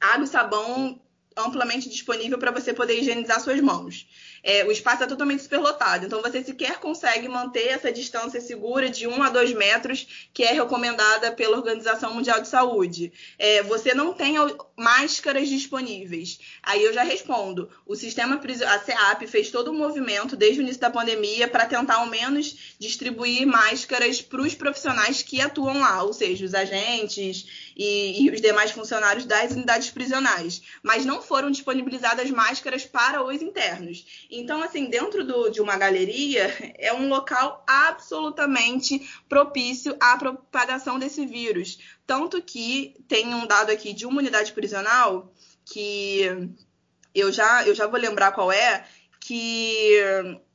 água 0.00 0.24
e 0.24 0.28
sabão 0.28 1.00
amplamente 1.36 1.88
disponível 1.88 2.38
para 2.38 2.52
você 2.52 2.72
poder 2.72 3.00
higienizar 3.00 3.40
suas 3.40 3.60
mãos. 3.60 4.06
É, 4.44 4.62
o 4.66 4.70
espaço 4.70 5.02
é 5.02 5.06
totalmente 5.06 5.42
superlotado. 5.42 6.04
Então, 6.04 6.20
você 6.20 6.44
sequer 6.44 6.78
consegue 6.78 7.26
manter 7.28 7.68
essa 7.68 7.90
distância 7.90 8.40
segura 8.42 8.90
de 8.90 9.08
1 9.08 9.22
a 9.22 9.30
2 9.30 9.54
metros, 9.54 10.28
que 10.34 10.44
é 10.44 10.52
recomendada 10.52 11.32
pela 11.32 11.56
Organização 11.56 12.12
Mundial 12.12 12.42
de 12.42 12.48
Saúde. 12.48 13.10
É, 13.38 13.62
você 13.62 13.94
não 13.94 14.12
tem 14.12 14.34
máscaras 14.76 15.48
disponíveis. 15.48 16.38
Aí 16.62 16.84
eu 16.84 16.92
já 16.92 17.02
respondo. 17.02 17.70
O 17.86 17.96
sistema, 17.96 18.38
a 18.38 18.78
CEAP 18.80 19.26
fez 19.26 19.50
todo 19.50 19.70
um 19.70 19.78
movimento 19.78 20.36
desde 20.36 20.60
o 20.60 20.62
início 20.62 20.80
da 20.80 20.90
pandemia 20.90 21.48
para 21.48 21.64
tentar, 21.64 21.94
ao 21.94 22.06
menos, 22.06 22.74
distribuir 22.78 23.46
máscaras 23.46 24.20
para 24.20 24.42
os 24.42 24.54
profissionais 24.54 25.22
que 25.22 25.40
atuam 25.40 25.80
lá, 25.80 26.02
ou 26.02 26.12
seja, 26.12 26.44
os 26.44 26.54
agentes 26.54 27.46
e, 27.74 28.24
e 28.24 28.30
os 28.30 28.42
demais 28.42 28.72
funcionários 28.72 29.24
das 29.24 29.52
unidades 29.52 29.88
prisionais. 29.88 30.60
Mas 30.82 31.06
não 31.06 31.22
foram 31.22 31.50
disponibilizadas 31.50 32.30
máscaras 32.30 32.84
para 32.84 33.24
os 33.24 33.40
internos. 33.40 34.04
Então, 34.36 34.62
assim, 34.62 34.86
dentro 34.86 35.24
do, 35.24 35.48
de 35.48 35.60
uma 35.60 35.76
galeria, 35.76 36.46
é 36.76 36.92
um 36.92 37.08
local 37.08 37.64
absolutamente 37.66 39.08
propício 39.28 39.96
à 40.00 40.16
propagação 40.16 40.98
desse 40.98 41.24
vírus. 41.24 41.78
Tanto 42.06 42.42
que 42.42 42.96
tem 43.06 43.32
um 43.34 43.46
dado 43.46 43.70
aqui 43.70 43.92
de 43.92 44.06
uma 44.06 44.20
unidade 44.20 44.52
prisional 44.52 45.32
que 45.64 46.50
eu 47.14 47.30
já, 47.32 47.64
eu 47.66 47.74
já 47.74 47.86
vou 47.86 47.98
lembrar 47.98 48.32
qual 48.32 48.50
é, 48.50 48.84
que 49.20 49.94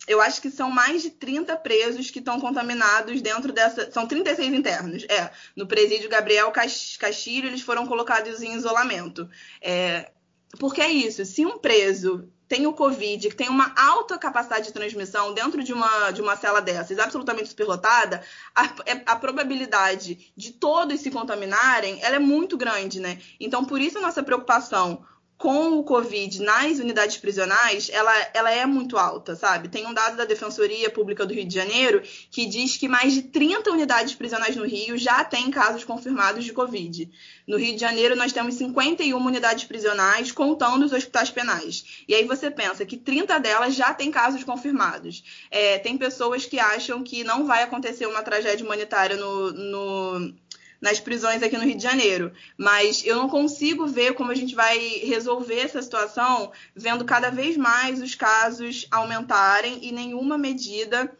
eu 0.07 0.19
acho 0.21 0.41
que 0.41 0.51
são 0.51 0.69
mais 0.69 1.01
de 1.01 1.11
30 1.11 1.55
presos 1.57 2.11
que 2.11 2.19
estão 2.19 2.39
contaminados 2.39 3.21
dentro 3.21 3.53
dessa. 3.53 3.91
São 3.91 4.05
36 4.05 4.53
internos. 4.53 5.05
É, 5.09 5.31
no 5.55 5.65
presídio 5.67 6.09
Gabriel 6.09 6.51
Castilho, 6.51 7.47
eles 7.47 7.61
foram 7.61 7.87
colocados 7.87 8.41
em 8.41 8.55
isolamento. 8.55 9.29
É, 9.61 10.11
porque 10.59 10.81
é 10.81 10.89
isso, 10.89 11.23
se 11.25 11.45
um 11.45 11.59
preso 11.59 12.27
tem 12.49 12.65
o 12.65 12.73
Covid, 12.73 13.29
que 13.29 13.35
tem 13.35 13.47
uma 13.47 13.71
alta 13.77 14.17
capacidade 14.17 14.65
de 14.65 14.73
transmissão 14.73 15.35
dentro 15.35 15.63
de 15.63 15.71
uma, 15.71 16.09
de 16.09 16.19
uma 16.19 16.35
cela 16.35 16.59
dessas, 16.59 16.97
absolutamente 16.97 17.47
superlotada, 17.47 18.23
a, 18.55 18.65
é, 18.87 19.03
a 19.05 19.15
probabilidade 19.15 20.33
de 20.35 20.51
todos 20.51 20.99
se 20.99 21.11
contaminarem 21.11 21.99
ela 22.01 22.15
é 22.15 22.19
muito 22.19 22.57
grande, 22.57 22.99
né? 22.99 23.19
Então, 23.39 23.63
por 23.63 23.79
isso 23.79 23.99
a 23.99 24.01
nossa 24.01 24.23
preocupação 24.23 25.05
com 25.39 25.79
o 25.79 25.83
Covid 25.85 26.41
nas 26.41 26.79
unidades 26.79 27.15
prisionais, 27.15 27.89
ela, 27.93 28.13
ela 28.33 28.51
é 28.51 28.65
muito 28.65 28.97
alta, 28.97 29.37
sabe? 29.37 29.69
Tem 29.69 29.87
um 29.87 29.93
dado 29.93 30.17
da 30.17 30.25
Defensoria 30.25 30.89
Pública 30.89 31.25
do 31.25 31.33
Rio 31.33 31.45
de 31.45 31.55
Janeiro 31.55 32.03
que 32.29 32.45
diz 32.45 32.75
que 32.75 32.89
mais 32.89 33.13
de 33.13 33.21
30 33.21 33.71
unidades 33.71 34.13
prisionais 34.13 34.57
no 34.57 34.65
Rio 34.65 34.97
já 34.97 35.23
têm 35.23 35.49
casos 35.49 35.85
confirmados 35.85 36.43
de 36.43 36.51
Covid. 36.51 37.09
No 37.47 37.57
Rio 37.57 37.73
de 37.73 37.79
Janeiro, 37.79 38.17
nós 38.17 38.33
temos 38.33 38.55
51 38.55 39.17
unidades 39.17 39.63
prisionais, 39.63 40.29
contando 40.29 40.85
os 40.85 40.91
hospitais 40.91 41.31
penais. 41.31 42.03
E 42.05 42.13
aí 42.13 42.25
você 42.25 42.51
pensa 42.51 42.85
que 42.85 42.97
30 42.97 43.39
delas 43.39 43.73
já 43.73 43.93
têm 43.93 44.11
casos 44.11 44.43
confirmados. 44.43 45.23
É, 45.49 45.79
tem 45.79 45.97
pessoas 45.97 46.45
que 46.45 46.59
acham 46.59 47.01
que 47.01 47.23
não 47.23 47.45
vai 47.45 47.63
acontecer 47.63 48.05
uma 48.07 48.21
tragédia 48.21 48.65
humanitária 48.65 49.15
no, 49.15 49.53
no 49.53 50.33
nas 50.81 50.99
prisões 50.99 51.43
aqui 51.43 51.57
no 51.57 51.63
Rio 51.63 51.75
de 51.75 51.83
Janeiro. 51.83 52.31
Mas 52.57 53.03
eu 53.05 53.15
não 53.15 53.29
consigo 53.29 53.85
ver 53.87 54.13
como 54.13 54.31
a 54.31 54.35
gente 54.35 54.55
vai 54.55 54.77
resolver 55.03 55.59
essa 55.59 55.81
situação 55.81 56.51
vendo 56.75 57.05
cada 57.05 57.29
vez 57.29 57.57
mais 57.57 58.01
os 58.01 58.15
casos 58.15 58.87
aumentarem 58.91 59.79
e 59.81 59.91
nenhuma 59.91 60.37
medida 60.37 61.11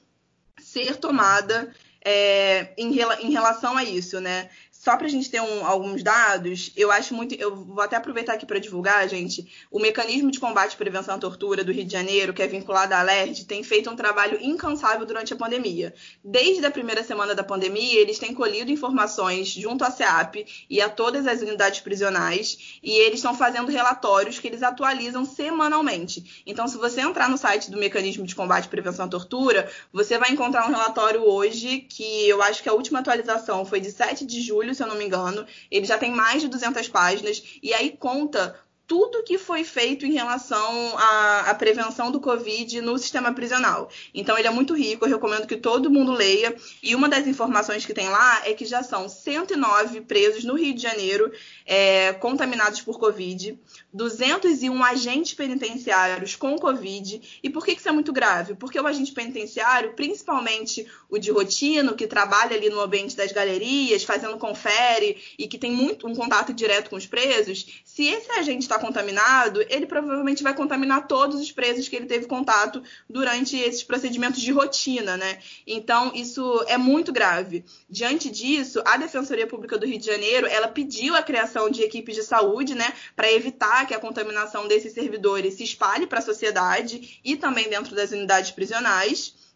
ser 0.58 0.98
tomada 0.98 1.74
é, 2.04 2.74
em, 2.78 2.98
em, 3.22 3.32
relação 3.32 3.76
a 3.76 3.84
isso, 3.84 4.20
né? 4.22 4.50
Só 4.80 4.96
para 4.96 5.08
a 5.08 5.10
gente 5.10 5.30
ter 5.30 5.42
um, 5.42 5.66
alguns 5.68 6.02
dados, 6.02 6.72
eu 6.74 6.90
acho 6.90 7.14
muito. 7.14 7.36
Eu 7.36 7.54
vou 7.54 7.82
até 7.82 7.98
aproveitar 7.98 8.36
aqui 8.36 8.46
para 8.46 8.60
divulgar, 8.60 9.10
gente. 9.10 9.46
O 9.70 9.78
mecanismo 9.78 10.32
de 10.32 10.40
combate 10.40 10.72
e 10.72 10.78
prevenção 10.78 11.16
à 11.16 11.18
tortura 11.18 11.66
do 11.66 11.72
Rio 11.74 11.84
de 11.84 11.92
Janeiro, 11.92 12.34
que 12.34 12.42
é 12.42 12.48
vinculado 12.48 12.94
à 12.94 13.02
LERD, 13.02 13.44
tem 13.44 13.62
feito 13.62 13.90
um 13.90 13.96
trabalho 13.98 14.40
incansável 14.42 15.06
durante 15.06 15.34
a 15.34 15.36
pandemia. 15.36 15.94
Desde 16.24 16.66
a 16.66 16.72
primeira 16.72 17.04
semana 17.04 17.36
da 17.36 17.44
pandemia, 17.44 18.00
eles 18.00 18.20
têm 18.20 18.34
colhido 18.34 18.72
informações 18.72 19.50
junto 19.50 19.84
à 19.84 19.92
SEAP 19.92 20.46
e 20.70 20.80
a 20.80 20.88
todas 20.88 21.28
as 21.28 21.42
unidades 21.42 21.82
prisionais, 21.82 22.80
e 22.82 22.92
eles 22.92 23.20
estão 23.20 23.36
fazendo 23.36 23.70
relatórios 23.70 24.40
que 24.40 24.48
eles 24.48 24.64
atualizam 24.64 25.26
semanalmente. 25.26 26.42
Então, 26.46 26.70
se 26.70 26.78
você 26.78 27.02
entrar 27.02 27.30
no 27.30 27.38
site 27.38 27.70
do 27.70 27.78
mecanismo 27.78 28.26
de 28.26 28.34
combate 28.34 28.68
e 28.68 28.70
prevenção 28.70 29.04
à 29.04 29.10
tortura, 29.10 29.70
você 29.92 30.18
vai 30.18 30.32
encontrar 30.32 30.66
um 30.66 30.72
relatório 30.72 31.22
hoje 31.22 31.80
que 31.80 32.30
eu 32.30 32.42
acho 32.42 32.64
que 32.64 32.70
a 32.70 32.74
última 32.74 33.00
atualização 33.00 33.66
foi 33.66 33.82
de 33.82 33.92
7 33.92 34.26
de 34.26 34.40
julho 34.40 34.69
julho, 34.70 34.76
se 34.76 34.84
eu 34.84 34.88
não 34.88 34.96
me 34.96 35.06
engano. 35.06 35.46
Ele 35.70 35.86
já 35.86 35.98
tem 35.98 36.12
mais 36.12 36.42
de 36.42 36.48
200 36.48 36.88
páginas 36.88 37.44
e 37.62 37.74
aí 37.74 37.96
conta 37.98 38.56
tudo 38.90 39.22
que 39.22 39.38
foi 39.38 39.64
feito 39.64 40.04
em 40.04 40.14
relação 40.14 40.98
à, 40.98 41.52
à, 41.52 41.54
prevenção 41.54 42.10
do 42.10 42.20
Covid 42.20 42.82
no 42.82 42.98
sistema 42.98 43.32
prisional. 43.32 43.88
Então, 44.16 44.36
ele 44.36 44.48
é 44.48 44.52
muito 44.52 44.74
rico, 44.74 45.06
eu 45.06 45.10
recomendo 45.12 45.46
que 45.46 45.56
todo 45.56 45.92
mundo 45.92 46.12
leia. 46.12 46.56
E 46.82 46.96
uma 46.96 47.08
das 47.08 47.28
informações 47.28 47.86
que 47.86 47.94
tem 47.94 48.10
lá 48.10 48.42
é 48.48 48.54
que 48.56 48.66
já 48.66 48.82
são 48.82 49.08
109 49.08 50.02
presos 50.02 50.44
no 50.44 50.56
Rio 50.56 50.74
de 50.74 50.82
Janeiro 50.82 51.32
é, 51.68 52.14
contaminados 52.14 52.82
por 52.82 52.98
Covid, 52.98 53.60
201 53.94 54.84
agentes 54.84 55.36
penitenciários 55.36 56.36
com 56.36 56.58
Covid. 56.58 57.40
E 57.44 57.50
por 57.50 57.64
que 57.64 57.74
isso 57.74 57.88
é 57.88 57.92
muito 57.92 58.12
grave? 58.12 58.56
Porque 58.56 58.80
o 58.80 58.88
agente 58.88 59.12
penitenciário, 59.12 59.94
principalmente 59.94 60.88
o 61.08 61.20
de 61.20 61.30
rotina, 61.30 61.94
que 61.94 62.08
trabalha 62.08 62.56
ali 62.56 62.72
no 62.72 62.82
ambiente 62.82 63.16
das 63.16 63.32
galerias, 63.32 64.04
fazendo 64.04 64.36
confere 64.40 65.22
e 65.38 65.48
que 65.48 65.60
tem 65.60 65.72
muito 65.72 66.08
um 66.08 66.16
contato 66.16 66.52
direto 66.52 66.90
com 66.90 66.96
os 66.96 67.06
presos, 67.06 67.84
se 68.00 68.08
esse 68.08 68.32
agente 68.32 68.62
está 68.62 68.80
contaminado, 68.80 69.62
ele 69.68 69.86
provavelmente 69.86 70.42
vai 70.42 70.56
contaminar 70.56 71.06
todos 71.06 71.38
os 71.38 71.52
presos 71.52 71.90
que 71.90 71.98
ele 71.98 72.06
teve 72.06 72.28
contato 72.28 72.82
durante 73.10 73.58
esses 73.58 73.84
procedimentos 73.84 74.40
de 74.40 74.54
rotina, 74.54 75.18
né? 75.18 75.40
Então, 75.68 76.10
isso 76.16 76.64
é 76.70 76.78
muito 76.78 77.12
grave. 77.12 77.66
Diante 77.90 78.32
disso, 78.32 78.82
a 78.86 78.96
Defensoria 78.96 79.46
Pública 79.46 79.78
do 79.78 79.86
Rio 79.86 80.00
de 80.00 80.06
Janeiro, 80.06 80.48
ela 80.48 80.70
pediu 80.70 81.14
a 81.14 81.22
criação 81.22 81.70
de 81.70 81.82
equipes 81.82 82.16
de 82.16 82.24
saúde, 82.24 82.74
né, 82.74 82.94
para 83.18 83.30
evitar 83.30 83.86
que 83.86 83.94
a 83.94 84.00
contaminação 84.00 84.66
desses 84.66 84.94
servidores 84.94 85.56
se 85.56 85.66
espalhe 85.66 86.08
para 86.08 86.20
a 86.20 86.22
sociedade 86.22 87.20
e 87.22 87.36
também 87.36 87.70
dentro 87.70 87.94
das 87.94 88.12
unidades 88.12 88.52
prisionais 88.52 89.50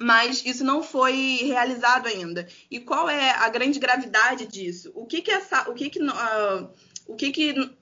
mas 0.00 0.46
isso 0.46 0.62
não 0.62 0.80
foi 0.80 1.40
realizado 1.42 2.06
ainda. 2.06 2.46
E 2.70 2.78
qual 2.78 3.10
é 3.10 3.30
a 3.32 3.48
grande 3.48 3.80
gravidade 3.80 4.46
disso? 4.46 4.92
O 4.94 5.04
que 5.04 5.20
que 5.20 5.32
essa, 5.32 5.68
o 5.68 5.74
que 5.74 5.90
que, 5.90 6.00
uh, 6.00 6.70
o 7.08 7.16
que 7.16 7.32
que 7.32 7.76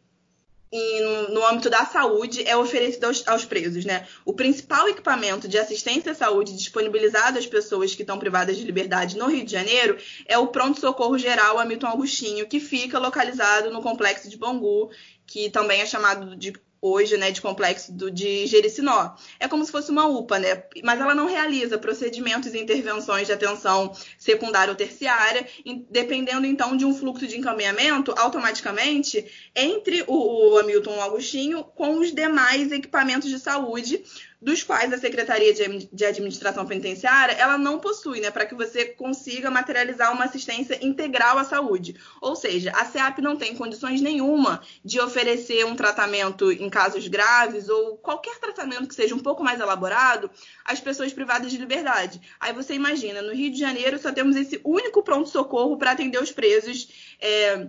no, 0.72 1.34
no 1.34 1.46
âmbito 1.46 1.70
da 1.70 1.84
saúde 1.86 2.46
é 2.46 2.56
oferecido 2.56 3.04
aos, 3.04 3.26
aos, 3.26 3.44
presos, 3.44 3.84
né? 3.84 4.06
O 4.24 4.32
principal 4.32 4.88
equipamento 4.88 5.46
de 5.46 5.58
assistência 5.58 6.12
à 6.12 6.14
saúde 6.14 6.56
disponibilizado 6.56 7.38
às 7.38 7.46
pessoas 7.46 7.94
que 7.94 8.02
estão 8.02 8.18
privadas 8.18 8.56
de 8.56 8.64
liberdade 8.64 9.16
no 9.16 9.26
Rio 9.26 9.44
de 9.44 9.52
Janeiro 9.52 9.96
é 10.26 10.36
o 10.36 10.48
pronto-socorro 10.48 11.18
geral 11.18 11.58
Hamilton 11.58 11.86
Augustinho, 11.86 12.48
que 12.48 12.58
fica 12.58 12.98
localizado 12.98 13.70
no 13.70 13.82
complexo 13.82 14.28
de 14.28 14.36
Bangu, 14.36 14.90
que 15.26 15.50
também 15.50 15.80
é 15.80 15.86
chamado 15.86 16.36
de 16.36 16.52
hoje, 16.86 17.16
né, 17.16 17.30
de 17.30 17.40
complexo 17.40 17.92
do, 17.92 18.10
de 18.10 18.46
Jericinó. 18.46 19.14
É 19.38 19.48
como 19.48 19.64
se 19.64 19.72
fosse 19.72 19.90
uma 19.90 20.06
UPA, 20.06 20.38
né? 20.38 20.62
Mas 20.82 21.00
ela 21.00 21.14
não 21.14 21.26
realiza 21.26 21.78
procedimentos 21.78 22.54
e 22.54 22.58
intervenções 22.58 23.26
de 23.26 23.32
atenção 23.32 23.92
secundária 24.18 24.70
ou 24.70 24.76
terciária, 24.76 25.46
dependendo 25.90 26.46
então 26.46 26.76
de 26.76 26.84
um 26.84 26.94
fluxo 26.94 27.26
de 27.26 27.38
encaminhamento 27.38 28.14
automaticamente 28.16 29.26
entre 29.54 30.04
o, 30.06 30.52
o 30.54 30.58
Hamilton 30.58 31.00
Augustinho 31.00 31.64
com 31.64 31.98
os 31.98 32.12
demais 32.12 32.72
equipamentos 32.72 33.28
de 33.28 33.38
saúde 33.38 34.02
dos 34.40 34.62
quais 34.62 34.92
a 34.92 34.98
Secretaria 34.98 35.52
de 35.92 36.04
Administração 36.04 36.66
Penitenciária 36.66 37.32
ela 37.32 37.56
não 37.56 37.78
possui, 37.78 38.20
né, 38.20 38.30
para 38.30 38.44
que 38.44 38.54
você 38.54 38.84
consiga 38.84 39.50
materializar 39.50 40.12
uma 40.12 40.24
assistência 40.24 40.78
integral 40.84 41.38
à 41.38 41.44
saúde. 41.44 41.96
Ou 42.20 42.36
seja, 42.36 42.70
a 42.72 42.84
SEAP 42.84 43.20
não 43.20 43.36
tem 43.36 43.56
condições 43.56 44.00
nenhuma 44.00 44.60
de 44.84 45.00
oferecer 45.00 45.64
um 45.64 45.74
tratamento 45.74 46.52
em 46.52 46.68
casos 46.68 47.08
graves 47.08 47.68
ou 47.68 47.96
qualquer 47.96 48.38
tratamento 48.38 48.88
que 48.88 48.94
seja 48.94 49.14
um 49.14 49.20
pouco 49.20 49.42
mais 49.42 49.60
elaborado 49.60 50.30
às 50.64 50.80
pessoas 50.80 51.12
privadas 51.12 51.50
de 51.50 51.58
liberdade. 51.58 52.20
Aí 52.38 52.52
você 52.52 52.74
imagina, 52.74 53.22
no 53.22 53.34
Rio 53.34 53.50
de 53.50 53.58
Janeiro 53.58 53.98
só 53.98 54.12
temos 54.12 54.36
esse 54.36 54.60
único 54.64 55.02
pronto-socorro 55.02 55.78
para 55.78 55.92
atender 55.92 56.20
os 56.22 56.30
presos. 56.30 57.16
É, 57.20 57.68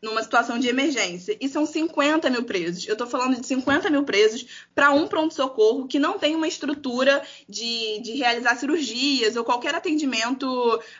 numa 0.00 0.22
situação 0.22 0.58
de 0.58 0.68
emergência. 0.68 1.36
E 1.40 1.48
são 1.48 1.66
50 1.66 2.30
mil 2.30 2.44
presos. 2.44 2.86
Eu 2.86 2.92
estou 2.92 3.06
falando 3.06 3.40
de 3.40 3.46
50 3.46 3.90
mil 3.90 4.04
presos 4.04 4.46
para 4.74 4.92
um 4.92 5.08
pronto-socorro 5.08 5.88
que 5.88 5.98
não 5.98 6.18
tem 6.18 6.36
uma 6.36 6.46
estrutura 6.46 7.22
de, 7.48 8.00
de 8.00 8.12
realizar 8.12 8.56
cirurgias 8.56 9.36
ou 9.36 9.44
qualquer 9.44 9.74
atendimento 9.74 10.46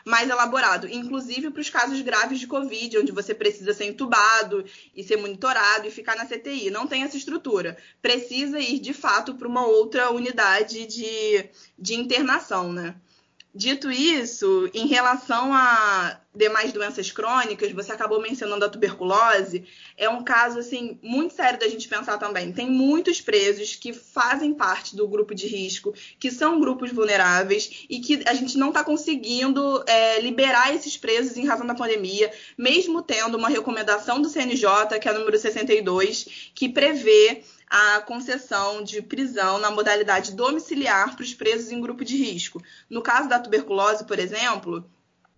mais 0.05 0.29
elaborado, 0.29 0.87
inclusive 0.87 1.49
para 1.49 1.61
os 1.61 1.69
casos 1.69 2.01
graves 2.01 2.39
de 2.39 2.47
Covid, 2.47 2.97
onde 2.97 3.11
você 3.11 3.33
precisa 3.33 3.73
ser 3.73 3.85
entubado 3.85 4.65
e 4.95 5.03
ser 5.03 5.17
monitorado 5.17 5.87
e 5.87 5.91
ficar 5.91 6.15
na 6.15 6.25
CTI. 6.25 6.69
Não 6.69 6.85
tem 6.85 7.03
essa 7.03 7.17
estrutura. 7.17 7.77
Precisa 8.01 8.59
ir, 8.59 8.79
de 8.79 8.93
fato, 8.93 9.35
para 9.35 9.47
uma 9.47 9.65
outra 9.65 10.11
unidade 10.11 10.85
de, 10.85 11.49
de 11.77 11.95
internação, 11.95 12.73
né? 12.73 12.95
Dito 13.53 13.89
isso, 13.89 14.69
em 14.75 14.85
relação 14.85 15.51
a 15.51 16.21
demais 16.35 16.71
doenças 16.71 17.11
crônicas, 17.11 17.71
você 17.71 17.91
acabou 17.91 18.21
mencionando 18.21 18.63
a 18.63 18.69
tuberculose, 18.69 19.65
é 19.97 20.07
um 20.07 20.23
caso 20.23 20.59
assim 20.59 20.99
muito 21.01 21.33
sério 21.33 21.59
da 21.59 21.67
gente 21.67 21.87
pensar 21.87 22.19
também. 22.19 22.53
Tem 22.53 22.69
muitos 22.69 23.19
presos 23.19 23.75
que 23.75 23.91
fazem 23.91 24.53
parte 24.53 24.95
do 24.95 25.07
grupo 25.07 25.33
de 25.33 25.47
risco, 25.47 25.93
que 26.19 26.29
são 26.29 26.59
grupos 26.59 26.91
vulneráveis 26.91 27.85
e 27.89 27.99
que 27.99 28.21
a 28.27 28.35
gente 28.35 28.55
não 28.55 28.67
está 28.67 28.83
conseguindo 28.83 29.83
é, 29.87 30.21
liberar 30.21 30.73
esses 30.73 30.95
presos 30.95 31.35
em 31.35 31.47
razão 31.47 31.65
da 31.65 31.73
pandemia, 31.73 32.31
mesmo 32.55 33.01
tendo 33.01 33.35
uma 33.35 33.49
recomendação 33.49 34.21
do 34.21 34.29
CNJ, 34.29 34.99
que 35.01 35.07
é 35.07 35.11
a 35.11 35.17
número 35.17 35.39
62, 35.39 36.51
que 36.53 36.69
prevê 36.69 37.41
a 37.69 38.01
concessão 38.01 38.83
de 38.83 39.01
prisão 39.01 39.59
na 39.59 39.69
modalidade 39.69 40.33
domiciliar 40.33 41.15
para 41.15 41.23
os 41.23 41.33
presos 41.33 41.71
em 41.71 41.79
grupo 41.79 42.03
de 42.03 42.17
risco. 42.17 42.61
No 42.89 43.01
caso 43.01 43.29
da 43.29 43.39
tuberculose, 43.39 44.05
por 44.05 44.17
exemplo, 44.17 44.89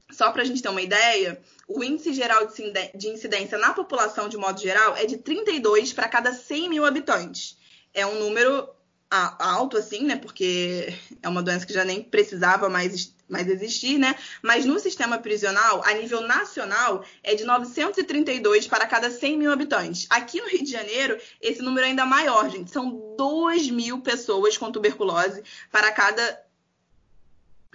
só 0.10 0.32
para 0.32 0.42
a 0.42 0.46
gente 0.46 0.62
ter 0.62 0.70
uma 0.70 0.82
ideia, 0.82 1.42
o 1.68 1.84
índice 1.84 2.14
geral 2.14 2.48
de 2.96 3.08
incidência 3.08 3.58
na 3.58 3.74
população, 3.74 4.30
de 4.30 4.38
modo 4.38 4.62
geral, 4.62 4.96
é 4.96 5.06
de 5.06 5.18
32 5.18 5.94
para 5.94 6.08
cada 6.08 6.34
100 6.34 6.70
mil 6.70 6.86
habitantes. 6.86 7.58
É 7.94 8.06
um 8.06 8.20
número 8.20 8.70
alto, 9.10 9.78
assim, 9.78 10.06
né? 10.06 10.16
Porque 10.16 10.94
é 11.22 11.28
uma 11.28 11.44
doença 11.44 11.66
que 11.66 11.74
já 11.74 11.84
nem 11.84 12.02
precisava 12.02 12.70
mais, 12.70 13.14
mais 13.32 13.48
existir, 13.48 13.98
né? 13.98 14.16
Mas 14.42 14.66
no 14.66 14.78
sistema 14.78 15.18
prisional, 15.18 15.82
a 15.86 15.94
nível 15.94 16.22
nacional, 16.22 17.04
é 17.24 17.34
de 17.34 17.46
932 17.46 18.68
para 18.68 18.86
cada 18.86 19.10
100 19.10 19.38
mil 19.38 19.52
habitantes. 19.52 20.06
Aqui 20.10 20.42
no 20.42 20.48
Rio 20.48 20.64
de 20.64 20.72
Janeiro, 20.72 21.18
esse 21.42 21.62
número 21.62 21.86
é 21.88 21.90
ainda 21.90 22.06
maior, 22.06 22.50
gente. 22.50 22.70
São 22.70 23.16
2 23.18 23.72
mil 23.72 24.02
pessoas 24.02 24.58
com 24.58 24.72
tuberculose 24.72 25.42
para 25.72 25.92
cada 25.92 26.40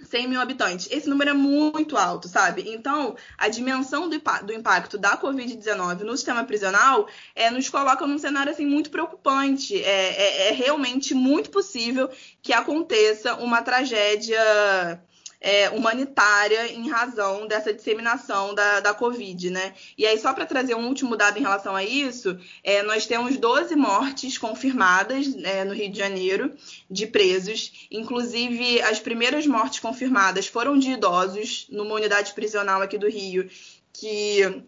100 0.03 0.27
mil 0.27 0.39
habitantes. 0.39 0.87
Esse 0.91 1.09
número 1.09 1.31
é 1.31 1.33
muito 1.33 1.97
alto, 1.97 2.27
sabe? 2.27 2.63
Então, 2.67 3.15
a 3.37 3.49
dimensão 3.49 4.07
do, 4.07 4.21
do 4.43 4.53
impacto 4.53 4.97
da 4.97 5.17
Covid-19 5.17 6.01
no 6.01 6.15
sistema 6.15 6.43
prisional 6.43 7.07
é, 7.35 7.49
nos 7.49 7.67
coloca 7.67 8.05
num 8.05 8.19
cenário 8.19 8.51
assim, 8.51 8.65
muito 8.65 8.91
preocupante. 8.91 9.75
É, 9.81 9.87
é, 9.87 10.49
é 10.49 10.51
realmente 10.51 11.15
muito 11.15 11.49
possível 11.49 12.09
que 12.41 12.53
aconteça 12.53 13.35
uma 13.35 13.61
tragédia 13.61 15.01
é, 15.39 15.69
humanitária 15.69 16.71
em 16.73 16.89
razão 16.89 17.47
dessa 17.47 17.73
disseminação 17.73 18.53
da, 18.55 18.79
da 18.79 18.93
Covid, 18.93 19.49
né? 19.49 19.73
E 19.97 20.05
aí, 20.05 20.17
só 20.19 20.33
para 20.33 20.45
trazer 20.45 20.75
um 20.75 20.87
último 20.87 21.15
dado 21.15 21.37
em 21.37 21.41
relação 21.41 21.75
a 21.75 21.83
isso, 21.83 22.37
é, 22.63 22.81
nós 22.83 23.05
temos 23.05 23.37
12 23.37 23.75
mortes 23.75 24.37
confirmadas 24.37 25.27
é, 25.43 25.63
no 25.63 25.73
Rio 25.73 25.91
de 25.91 25.97
Janeiro 25.97 26.53
de 26.89 27.05
presos. 27.05 27.87
Inclusive, 27.91 28.81
as 28.81 28.99
primeiras 28.99 29.45
mortes 29.45 29.79
confirmadas 29.79 30.47
foram 30.47 30.77
de 30.77 30.91
idosos 30.91 31.67
numa 31.69 31.95
unidade 31.95 32.33
prisional 32.33 32.81
aqui 32.81 32.97
do 32.97 33.09
Rio, 33.09 33.49
que 33.93 34.63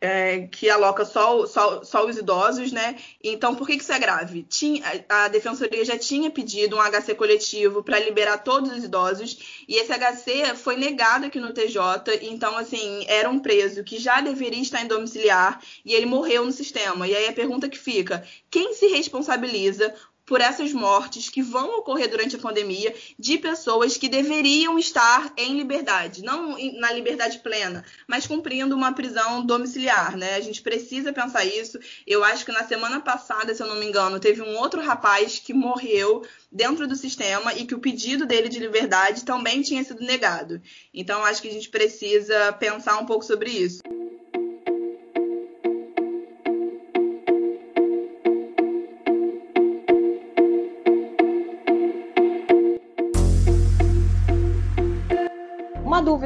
é, 0.00 0.46
que 0.46 0.70
aloca 0.70 1.04
só, 1.04 1.46
só, 1.46 1.82
só, 1.82 2.06
os 2.06 2.16
idosos, 2.16 2.70
né? 2.72 2.96
Então, 3.22 3.54
por 3.54 3.66
que, 3.66 3.76
que 3.76 3.82
isso 3.82 3.92
é 3.92 3.98
grave? 3.98 4.44
Tinha, 4.44 4.82
a 5.08 5.28
Defensoria 5.28 5.84
já 5.84 5.98
tinha 5.98 6.30
pedido 6.30 6.76
um 6.76 6.80
HC 6.80 7.14
coletivo 7.14 7.82
para 7.82 7.98
liberar 7.98 8.38
todos 8.38 8.70
os 8.70 8.84
idosos, 8.84 9.64
e 9.66 9.76
esse 9.76 9.92
HC 9.92 10.54
foi 10.56 10.76
negado 10.76 11.26
aqui 11.26 11.40
no 11.40 11.52
TJ, 11.52 11.80
então, 12.22 12.56
assim, 12.56 13.04
era 13.08 13.28
um 13.28 13.38
preso 13.38 13.82
que 13.82 13.98
já 13.98 14.20
deveria 14.20 14.62
estar 14.62 14.82
em 14.82 14.86
domiciliar, 14.86 15.60
e 15.84 15.94
ele 15.94 16.06
morreu 16.06 16.44
no 16.44 16.52
sistema. 16.52 17.06
E 17.08 17.16
aí 17.16 17.26
a 17.26 17.32
pergunta 17.32 17.68
que 17.68 17.78
fica, 17.78 18.24
quem 18.50 18.74
se 18.74 18.86
responsabiliza 18.86 19.92
por 20.28 20.42
essas 20.42 20.74
mortes 20.74 21.30
que 21.30 21.40
vão 21.40 21.78
ocorrer 21.78 22.10
durante 22.10 22.36
a 22.36 22.38
pandemia 22.38 22.94
de 23.18 23.38
pessoas 23.38 23.96
que 23.96 24.10
deveriam 24.10 24.78
estar 24.78 25.32
em 25.38 25.56
liberdade, 25.56 26.22
não 26.22 26.54
na 26.78 26.92
liberdade 26.92 27.38
plena, 27.38 27.82
mas 28.06 28.26
cumprindo 28.26 28.76
uma 28.76 28.92
prisão 28.92 29.44
domiciliar, 29.44 30.18
né? 30.18 30.34
A 30.34 30.40
gente 30.40 30.60
precisa 30.60 31.14
pensar 31.14 31.46
isso. 31.46 31.78
Eu 32.06 32.22
acho 32.22 32.44
que 32.44 32.52
na 32.52 32.64
semana 32.64 33.00
passada, 33.00 33.54
se 33.54 33.62
eu 33.62 33.66
não 33.66 33.76
me 33.76 33.86
engano, 33.86 34.20
teve 34.20 34.42
um 34.42 34.58
outro 34.58 34.82
rapaz 34.82 35.38
que 35.38 35.54
morreu 35.54 36.22
dentro 36.52 36.86
do 36.86 36.94
sistema 36.94 37.54
e 37.54 37.64
que 37.64 37.74
o 37.74 37.78
pedido 37.78 38.26
dele 38.26 38.50
de 38.50 38.58
liberdade 38.58 39.24
também 39.24 39.62
tinha 39.62 39.82
sido 39.82 40.04
negado. 40.04 40.60
Então, 40.92 41.24
acho 41.24 41.40
que 41.40 41.48
a 41.48 41.52
gente 41.52 41.70
precisa 41.70 42.52
pensar 42.52 42.98
um 42.98 43.06
pouco 43.06 43.24
sobre 43.24 43.50
isso. 43.50 43.80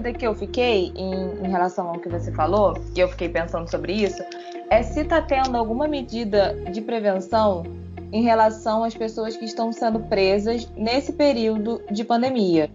Dúvida 0.02 0.18
que 0.18 0.26
eu 0.26 0.34
fiquei 0.34 0.92
em, 0.96 1.46
em, 1.46 1.48
relação 1.48 1.88
ao 1.88 2.00
que 2.00 2.08
você 2.08 2.32
falou, 2.32 2.74
e 2.96 2.98
eu 2.98 3.08
fiquei 3.08 3.28
pensando 3.28 3.70
sobre 3.70 3.92
isso, 3.92 4.20
é 4.68 4.82
se 4.82 5.00
está 5.00 5.22
tendo 5.22 5.56
alguma 5.56 5.86
medida 5.86 6.54
de 6.72 6.80
prevenção 6.80 7.62
em 8.10 8.22
relação 8.22 8.82
às 8.82 8.94
pessoas 8.94 9.36
que 9.36 9.44
estão 9.44 9.72
sendo 9.72 10.00
presas 10.00 10.68
nesse 10.76 11.12
período 11.12 11.80
de 11.90 12.02
pandemia. 12.02 12.68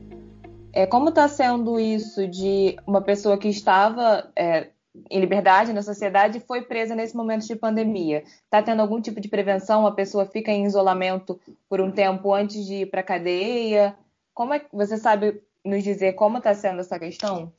É, 0.71 0.85
como 0.85 1.09
está 1.09 1.27
sendo 1.27 1.77
isso 1.77 2.25
de 2.27 2.77
uma 2.87 3.01
pessoa 3.01 3.37
que 3.37 3.49
estava 3.49 4.31
é, 4.33 4.67
em 5.11 5.19
liberdade 5.19 5.73
na 5.73 5.81
sociedade 5.81 6.37
e 6.37 6.41
foi 6.41 6.61
presa 6.61 6.95
nesse 6.95 7.15
momento 7.15 7.45
de 7.45 7.55
pandemia? 7.57 8.23
Está 8.45 8.63
tendo 8.63 8.81
algum 8.81 9.01
tipo 9.01 9.19
de 9.19 9.27
prevenção? 9.27 9.85
A 9.85 9.91
pessoa 9.91 10.25
fica 10.25 10.51
em 10.51 10.65
isolamento 10.65 11.37
por 11.67 11.81
um 11.81 11.91
tempo 11.91 12.33
antes 12.33 12.65
de 12.65 12.83
ir 12.83 12.85
para 12.85 13.01
a 13.01 13.03
cadeia? 13.03 13.97
Como 14.33 14.53
é 14.53 14.59
que 14.59 14.67
você 14.71 14.97
sabe 14.97 15.41
nos 15.67 15.83
dizer 15.83 16.13
como 16.13 16.37
está 16.37 16.53
sendo 16.53 16.81
essa 16.81 16.97
questão? 16.97 17.53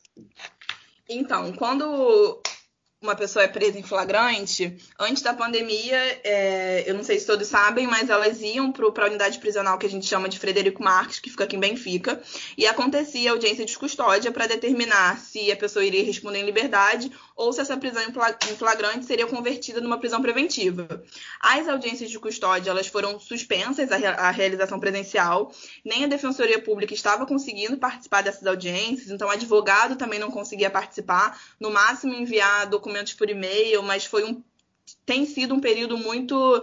Então, 1.08 1.52
quando 1.52 2.42
uma 3.00 3.14
pessoa 3.14 3.44
é 3.44 3.48
presa 3.48 3.78
em 3.78 3.82
flagrante, 3.82 4.76
antes 4.98 5.22
da 5.22 5.32
pandemia, 5.32 6.20
é, 6.24 6.82
eu 6.84 6.94
não 6.94 7.04
sei 7.04 7.16
se 7.18 7.26
todos 7.26 7.46
sabem, 7.46 7.86
mas 7.86 8.10
elas 8.10 8.40
iam 8.40 8.72
para 8.72 9.04
a 9.04 9.08
unidade 9.08 9.38
prisional 9.38 9.78
que 9.78 9.86
a 9.86 9.88
gente 9.88 10.04
chama 10.04 10.28
de 10.28 10.36
Frederico 10.36 10.82
Marques, 10.82 11.20
que 11.20 11.30
fica 11.30 11.44
aqui 11.44 11.54
em 11.54 11.60
Benfica, 11.60 12.20
e 12.56 12.66
acontecia 12.66 13.30
audiência 13.30 13.64
de 13.64 13.78
custódia 13.78 14.32
para 14.32 14.48
determinar 14.48 15.20
se 15.20 15.50
a 15.52 15.56
pessoa 15.56 15.84
iria 15.84 16.02
responder 16.02 16.40
em 16.40 16.44
liberdade 16.44 17.12
ou 17.36 17.52
se 17.52 17.60
essa 17.60 17.76
prisão 17.76 18.02
em 18.02 18.56
flagrante 18.56 19.06
seria 19.06 19.28
convertida 19.28 19.80
numa 19.80 19.98
prisão 19.98 20.20
preventiva. 20.20 21.04
As 21.40 21.68
audiências 21.68 22.10
de 22.10 22.18
custódia 22.18 22.70
elas 22.70 22.88
foram 22.88 23.20
suspensas 23.20 23.90
à 23.92 24.30
realização 24.32 24.80
presencial, 24.80 25.52
nem 25.84 26.02
a 26.02 26.08
Defensoria 26.08 26.60
Pública 26.60 26.94
estava 26.94 27.24
conseguindo 27.24 27.78
participar 27.78 28.22
dessas 28.22 28.44
audiências, 28.44 29.08
então 29.12 29.28
o 29.28 29.30
advogado 29.30 29.94
também 29.94 30.18
não 30.18 30.32
conseguia 30.32 30.68
participar, 30.68 31.40
no 31.60 31.70
máximo 31.70 32.12
enviar 32.12 32.66
documentos 32.66 32.87
documentos 32.88 33.12
por 33.12 33.28
e-mail, 33.28 33.82
mas 33.82 34.06
foi 34.06 34.24
um 34.24 34.42
tem 35.04 35.26
sido 35.26 35.54
um 35.54 35.60
período 35.60 35.98
muito 35.98 36.62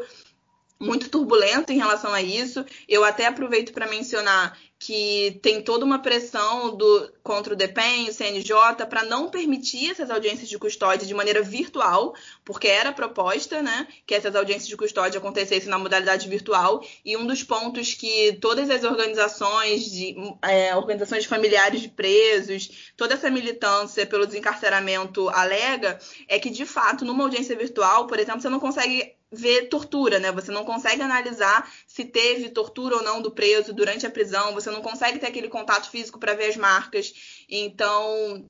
muito 0.80 1.10
turbulento 1.10 1.72
em 1.72 1.78
relação 1.78 2.14
a 2.14 2.22
isso. 2.22 2.66
Eu 2.88 3.04
até 3.04 3.26
aproveito 3.26 3.74
para 3.74 3.88
mencionar 3.88 4.58
que 4.78 5.40
tem 5.42 5.62
toda 5.62 5.86
uma 5.86 6.00
pressão 6.00 6.76
do, 6.76 7.12
contra 7.24 7.54
o 7.54 7.56
DEPEN, 7.56 8.10
o 8.10 8.14
CNJ, 8.14 8.86
para 8.90 9.04
não 9.04 9.30
permitir 9.30 9.90
essas 9.90 10.12
audiências 10.12 10.50
de 10.50 10.60
custódia 10.60 11.08
de 11.08 11.14
maneira 11.14 11.42
virtual, 11.42 12.14
porque 12.44 12.68
era 12.68 12.92
proposta 12.92 13.62
né, 13.62 13.88
que 14.06 14.14
essas 14.14 14.36
audiências 14.36 14.68
de 14.68 14.76
custódia 14.76 15.18
acontecessem 15.18 15.70
na 15.70 15.80
modalidade 15.80 16.28
virtual, 16.28 16.86
e 17.06 17.16
um 17.16 17.26
dos 17.26 17.42
pontos 17.42 17.94
que 17.94 18.38
todas 18.42 18.70
as 18.70 18.84
organizações, 18.84 19.90
de, 19.90 20.16
é, 20.42 20.76
organizações 20.76 21.24
de 21.24 21.30
familiares 21.30 21.82
de 21.82 21.88
presos, 21.90 22.92
toda 22.98 23.14
essa 23.14 23.30
militância 23.30 24.06
pelo 24.06 24.28
desencarceramento 24.28 25.30
alega, 25.30 25.98
é 26.28 26.38
que, 26.38 26.50
de 26.50 26.66
fato, 26.66 27.06
numa 27.06 27.24
audiência 27.24 27.56
virtual, 27.56 28.08
por 28.08 28.20
exemplo, 28.20 28.42
você 28.42 28.50
não 28.50 28.60
consegue 28.60 29.15
ver 29.36 29.70
tortura, 29.70 30.20
né? 30.20 30.32
Você 30.32 30.52
não 30.52 30.64
consegue 30.64 31.02
analisar 31.02 31.72
se 31.86 32.06
teve 32.06 32.50
tortura 32.50 32.96
ou 32.96 33.04
não 33.04 33.22
do 33.22 33.32
preso 33.32 33.74
durante 33.74 34.06
a 34.06 34.12
prisão, 34.12 34.54
você 34.54 34.72
não 34.72 34.82
consegue 34.82 35.20
ter 35.20 35.28
aquele 35.28 35.50
contato 35.50 35.90
físico 35.90 36.20
para 36.20 36.34
ver 36.34 36.50
as 36.50 36.58
marcas. 36.58 37.46
Então, 37.50 38.46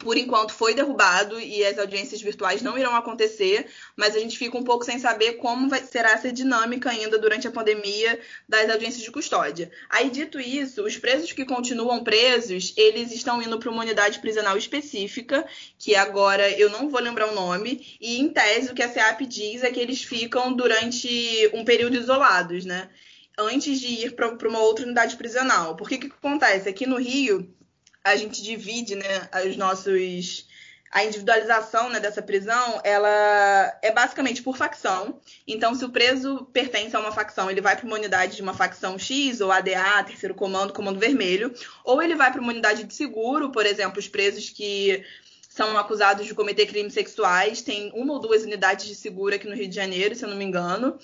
por 0.00 0.18
enquanto 0.18 0.52
foi 0.52 0.74
derrubado 0.74 1.40
e 1.40 1.64
as 1.64 1.78
audiências 1.78 2.20
virtuais 2.20 2.60
não 2.60 2.76
irão 2.76 2.94
acontecer, 2.94 3.66
mas 3.96 4.14
a 4.14 4.18
gente 4.18 4.36
fica 4.36 4.58
um 4.58 4.62
pouco 4.62 4.84
sem 4.84 4.98
saber 4.98 5.34
como 5.34 5.68
vai, 5.68 5.82
será 5.82 6.10
essa 6.12 6.30
dinâmica 6.30 6.90
ainda 6.90 7.18
durante 7.18 7.48
a 7.48 7.50
pandemia 7.50 8.20
das 8.46 8.68
audiências 8.68 9.02
de 9.02 9.10
custódia. 9.10 9.70
Aí, 9.88 10.10
dito 10.10 10.38
isso, 10.38 10.84
os 10.84 10.98
presos 10.98 11.32
que 11.32 11.46
continuam 11.46 12.04
presos, 12.04 12.74
eles 12.76 13.12
estão 13.12 13.40
indo 13.42 13.58
para 13.58 13.70
uma 13.70 13.82
unidade 13.82 14.18
prisional 14.18 14.58
específica, 14.58 15.46
que 15.78 15.94
agora 15.94 16.50
eu 16.50 16.68
não 16.68 16.90
vou 16.90 17.00
lembrar 17.00 17.30
o 17.30 17.34
nome, 17.34 17.96
e 17.98 18.18
em 18.20 18.28
tese 18.28 18.70
o 18.70 18.74
que 18.74 18.82
a 18.82 18.92
SEAP 18.92 19.22
diz 19.26 19.62
é 19.62 19.70
que 19.70 19.80
eles 19.80 20.02
ficam 20.02 20.52
durante 20.52 21.50
um 21.54 21.64
período 21.64 21.96
isolados, 21.96 22.66
né? 22.66 22.90
Antes 23.38 23.80
de 23.80 23.86
ir 23.86 24.14
para 24.14 24.48
uma 24.48 24.58
outra 24.58 24.84
unidade 24.84 25.16
prisional. 25.16 25.76
Por 25.76 25.88
que 25.88 25.96
que 25.96 26.06
acontece? 26.08 26.68
Aqui 26.68 26.86
no 26.86 26.96
Rio, 26.96 27.48
a 28.10 28.16
gente 28.16 28.42
divide 28.42 28.94
né, 28.94 29.28
os 29.46 29.56
nossos 29.56 30.46
a 30.90 31.04
individualização 31.04 31.90
né, 31.90 32.00
dessa 32.00 32.22
prisão, 32.22 32.80
ela 32.82 33.78
é 33.82 33.92
basicamente 33.92 34.42
por 34.42 34.56
facção. 34.56 35.20
Então, 35.46 35.74
se 35.74 35.84
o 35.84 35.90
preso 35.90 36.48
pertence 36.52 36.96
a 36.96 37.00
uma 37.00 37.12
facção, 37.12 37.50
ele 37.50 37.60
vai 37.60 37.76
para 37.76 37.86
uma 37.86 37.96
unidade 37.96 38.36
de 38.36 38.42
uma 38.42 38.54
facção 38.54 38.98
X, 38.98 39.40
ou 39.40 39.52
ADA, 39.52 40.04
terceiro 40.06 40.34
comando, 40.34 40.72
comando 40.72 40.98
vermelho, 40.98 41.52
ou 41.84 42.02
ele 42.02 42.14
vai 42.14 42.32
para 42.32 42.40
uma 42.40 42.52
unidade 42.52 42.84
de 42.84 42.94
seguro, 42.94 43.50
por 43.50 43.66
exemplo, 43.66 43.98
os 43.98 44.08
presos 44.08 44.48
que 44.48 45.04
são 45.46 45.76
acusados 45.76 46.26
de 46.26 46.34
cometer 46.34 46.66
crimes 46.66 46.94
sexuais, 46.94 47.60
tem 47.60 47.90
uma 47.94 48.14
ou 48.14 48.20
duas 48.20 48.44
unidades 48.44 48.86
de 48.86 48.94
seguro 48.94 49.34
aqui 49.34 49.46
no 49.46 49.56
Rio 49.56 49.68
de 49.68 49.74
Janeiro, 49.74 50.14
se 50.14 50.24
eu 50.24 50.30
não 50.30 50.36
me 50.36 50.44
engano 50.44 50.98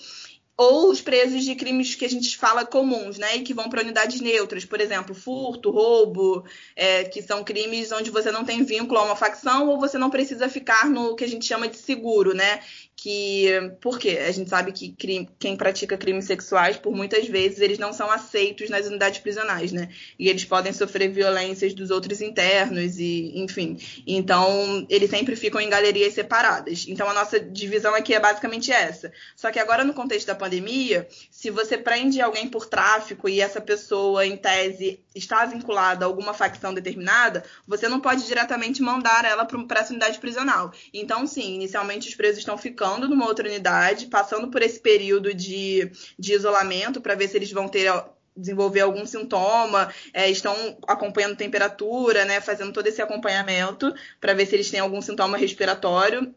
ou 0.57 0.89
os 0.89 1.01
presos 1.01 1.43
de 1.43 1.53
crimes 1.55 1.95
que 1.95 2.05
a 2.05 2.09
gente 2.09 2.37
fala 2.37 2.65
comuns, 2.65 3.17
né, 3.17 3.35
e 3.35 3.41
que 3.41 3.53
vão 3.53 3.69
para 3.69 3.81
unidades 3.81 4.21
neutras, 4.21 4.63
por 4.63 4.79
exemplo, 4.79 5.13
furto, 5.13 5.69
roubo, 5.69 6.45
é, 6.75 7.03
que 7.03 7.21
são 7.21 7.43
crimes 7.43 7.91
onde 7.91 8.09
você 8.09 8.31
não 8.31 8.45
tem 8.45 8.63
vínculo 8.63 8.99
a 8.99 9.03
uma 9.03 9.15
facção 9.15 9.67
ou 9.67 9.79
você 9.79 9.97
não 9.97 10.09
precisa 10.09 10.47
ficar 10.47 10.89
no 10.89 11.15
que 11.15 11.25
a 11.25 11.27
gente 11.27 11.45
chama 11.45 11.67
de 11.67 11.77
seguro, 11.77 12.33
né, 12.33 12.61
que 13.05 13.45
por 13.81 13.99
quê? 13.99 14.17
A 14.27 14.31
gente 14.31 14.49
sabe 14.49 14.71
que 14.71 14.91
crime, 14.93 15.29
quem 15.37 15.55
pratica 15.55 15.95
crimes 15.95 16.25
sexuais, 16.25 16.75
por 16.75 16.95
muitas 16.95 17.27
vezes, 17.27 17.59
eles 17.59 17.77
não 17.77 17.93
são 17.93 18.09
aceitos 18.09 18.67
nas 18.67 18.87
unidades 18.87 19.19
prisionais, 19.19 19.71
né? 19.71 19.89
E 20.17 20.27
eles 20.27 20.43
podem 20.43 20.73
sofrer 20.73 21.11
violências 21.11 21.75
dos 21.75 21.91
outros 21.91 22.19
internos 22.19 22.97
e, 22.97 23.31
enfim. 23.35 23.77
Então, 24.07 24.87
eles 24.89 25.11
sempre 25.11 25.35
ficam 25.35 25.61
em 25.61 25.69
galerias 25.69 26.15
separadas. 26.15 26.87
Então, 26.87 27.07
a 27.07 27.13
nossa 27.13 27.39
divisão 27.39 27.93
aqui 27.93 28.11
é 28.11 28.19
basicamente 28.19 28.71
essa. 28.71 29.13
Só 29.35 29.51
que 29.51 29.59
agora, 29.59 29.83
no 29.83 29.93
contexto 29.93 30.25
da 30.25 30.33
pandemia, 30.33 31.07
se 31.29 31.51
você 31.51 31.77
prende 31.77 32.19
alguém 32.19 32.47
por 32.47 32.65
tráfico 32.65 33.29
e 33.29 33.39
essa 33.39 33.61
pessoa, 33.61 34.25
em 34.25 34.35
tese, 34.35 34.99
está 35.15 35.45
vinculada 35.45 36.05
a 36.05 36.07
alguma 36.07 36.33
facção 36.33 36.73
determinada, 36.73 37.43
você 37.65 37.87
não 37.87 37.99
pode 37.99 38.25
diretamente 38.25 38.81
mandar 38.81 39.23
ela 39.25 39.45
para 39.45 39.79
essa 39.79 39.91
unidade 39.91 40.19
prisional. 40.19 40.71
Então, 40.93 41.25
sim, 41.25 41.55
inicialmente 41.55 42.09
os 42.09 42.15
presos 42.15 42.39
estão 42.39 42.57
ficando 42.57 43.07
numa 43.07 43.25
outra 43.25 43.47
unidade, 43.47 44.07
passando 44.07 44.49
por 44.49 44.61
esse 44.61 44.79
período 44.79 45.33
de, 45.33 45.89
de 46.19 46.33
isolamento 46.33 46.99
para 46.99 47.15
ver 47.15 47.29
se 47.29 47.37
eles 47.37 47.51
vão 47.51 47.67
ter 47.67 47.91
desenvolver 48.37 48.81
algum 48.81 49.05
sintoma, 49.05 49.89
é, 50.13 50.29
estão 50.29 50.77
acompanhando 50.87 51.37
temperatura, 51.37 52.25
né, 52.25 52.41
fazendo 52.41 52.73
todo 52.73 52.85
esse 52.85 53.01
acompanhamento 53.01 53.93
para 54.19 54.33
ver 54.33 54.45
se 54.45 54.55
eles 54.55 54.69
têm 54.69 54.81
algum 54.81 55.01
sintoma 55.01 55.37
respiratório, 55.37 56.35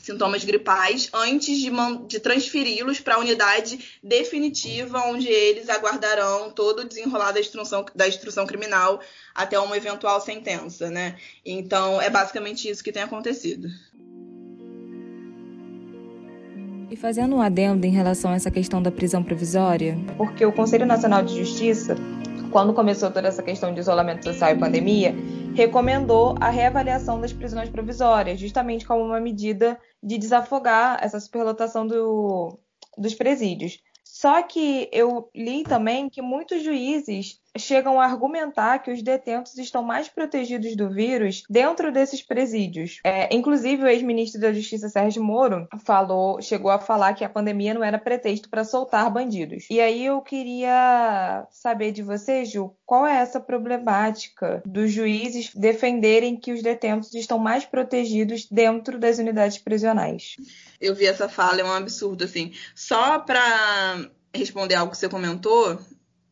sintomas 0.00 0.44
gripais, 0.44 1.08
antes 1.12 1.58
de, 1.58 1.70
de 2.06 2.20
transferi-los 2.20 3.00
para 3.00 3.16
a 3.16 3.18
unidade 3.18 3.98
definitiva, 4.02 5.00
onde 5.06 5.28
eles 5.28 5.68
aguardarão 5.68 6.50
todo 6.50 6.80
o 6.80 6.84
desenrolar 6.84 7.32
da 7.32 7.40
instrução, 7.40 7.84
da 7.94 8.08
instrução 8.08 8.46
criminal 8.46 9.00
até 9.34 9.58
uma 9.58 9.76
eventual 9.76 10.20
sentença, 10.20 10.90
né? 10.90 11.16
Então, 11.44 12.00
é 12.00 12.10
basicamente 12.10 12.68
isso 12.68 12.82
que 12.82 12.92
tem 12.92 13.02
acontecido. 13.02 13.68
E 16.88 16.94
fazendo 16.94 17.36
um 17.36 17.40
adendo 17.40 17.84
em 17.84 17.90
relação 17.90 18.30
a 18.30 18.36
essa 18.36 18.50
questão 18.50 18.80
da 18.80 18.92
prisão 18.92 19.22
provisória? 19.22 19.98
Porque 20.16 20.46
o 20.46 20.52
Conselho 20.52 20.86
Nacional 20.86 21.22
de 21.22 21.36
Justiça, 21.36 21.96
quando 22.52 22.72
começou 22.72 23.10
toda 23.10 23.26
essa 23.26 23.42
questão 23.42 23.74
de 23.74 23.80
isolamento 23.80 24.24
social 24.24 24.52
e 24.52 24.56
pandemia, 24.56 25.12
recomendou 25.56 26.34
a 26.38 26.50
reavaliação 26.50 27.18
das 27.18 27.32
prisões 27.32 27.70
provisórias, 27.70 28.38
justamente 28.38 28.86
como 28.86 29.02
uma 29.02 29.18
medida 29.18 29.80
de 30.02 30.18
desafogar 30.18 30.98
essa 31.02 31.18
superlotação 31.18 31.86
do, 31.86 32.58
dos 32.98 33.14
presídios. 33.14 33.80
Só 34.04 34.42
que 34.42 34.88
eu 34.92 35.30
li 35.34 35.62
também 35.62 36.10
que 36.10 36.20
muitos 36.20 36.62
juízes 36.62 37.40
chegam 37.58 38.00
a 38.00 38.04
argumentar 38.04 38.78
que 38.78 38.90
os 38.90 39.02
detentos 39.02 39.56
estão 39.58 39.82
mais 39.82 40.08
protegidos 40.08 40.76
do 40.76 40.90
vírus 40.90 41.42
dentro 41.48 41.92
desses 41.92 42.22
presídios. 42.22 43.00
É, 43.04 43.34
inclusive, 43.34 43.82
o 43.82 43.88
ex-ministro 43.88 44.40
da 44.40 44.52
Justiça 44.52 44.88
Sérgio 44.88 45.22
Moro 45.22 45.68
falou, 45.84 46.40
chegou 46.40 46.70
a 46.70 46.78
falar 46.78 47.14
que 47.14 47.24
a 47.24 47.28
pandemia 47.28 47.74
não 47.74 47.84
era 47.84 47.98
pretexto 47.98 48.48
para 48.48 48.64
soltar 48.64 49.10
bandidos. 49.10 49.66
E 49.70 49.80
aí 49.80 50.04
eu 50.04 50.20
queria 50.20 51.46
saber 51.50 51.92
de 51.92 52.02
você, 52.02 52.44
Ju, 52.44 52.74
qual 52.84 53.06
é 53.06 53.16
essa 53.16 53.40
problemática 53.40 54.62
dos 54.64 54.90
juízes 54.92 55.52
defenderem 55.54 56.36
que 56.36 56.52
os 56.52 56.62
detentos 56.62 57.14
estão 57.14 57.38
mais 57.38 57.64
protegidos 57.64 58.46
dentro 58.50 58.98
das 58.98 59.18
unidades 59.18 59.58
prisionais? 59.58 60.36
Eu 60.80 60.94
vi 60.94 61.06
essa 61.06 61.28
fala, 61.28 61.60
é 61.60 61.64
um 61.64 61.72
absurdo, 61.72 62.24
assim. 62.24 62.52
Só 62.74 63.18
para 63.18 64.08
responder 64.34 64.74
algo 64.74 64.92
que 64.92 64.98
você 64.98 65.08
comentou, 65.08 65.78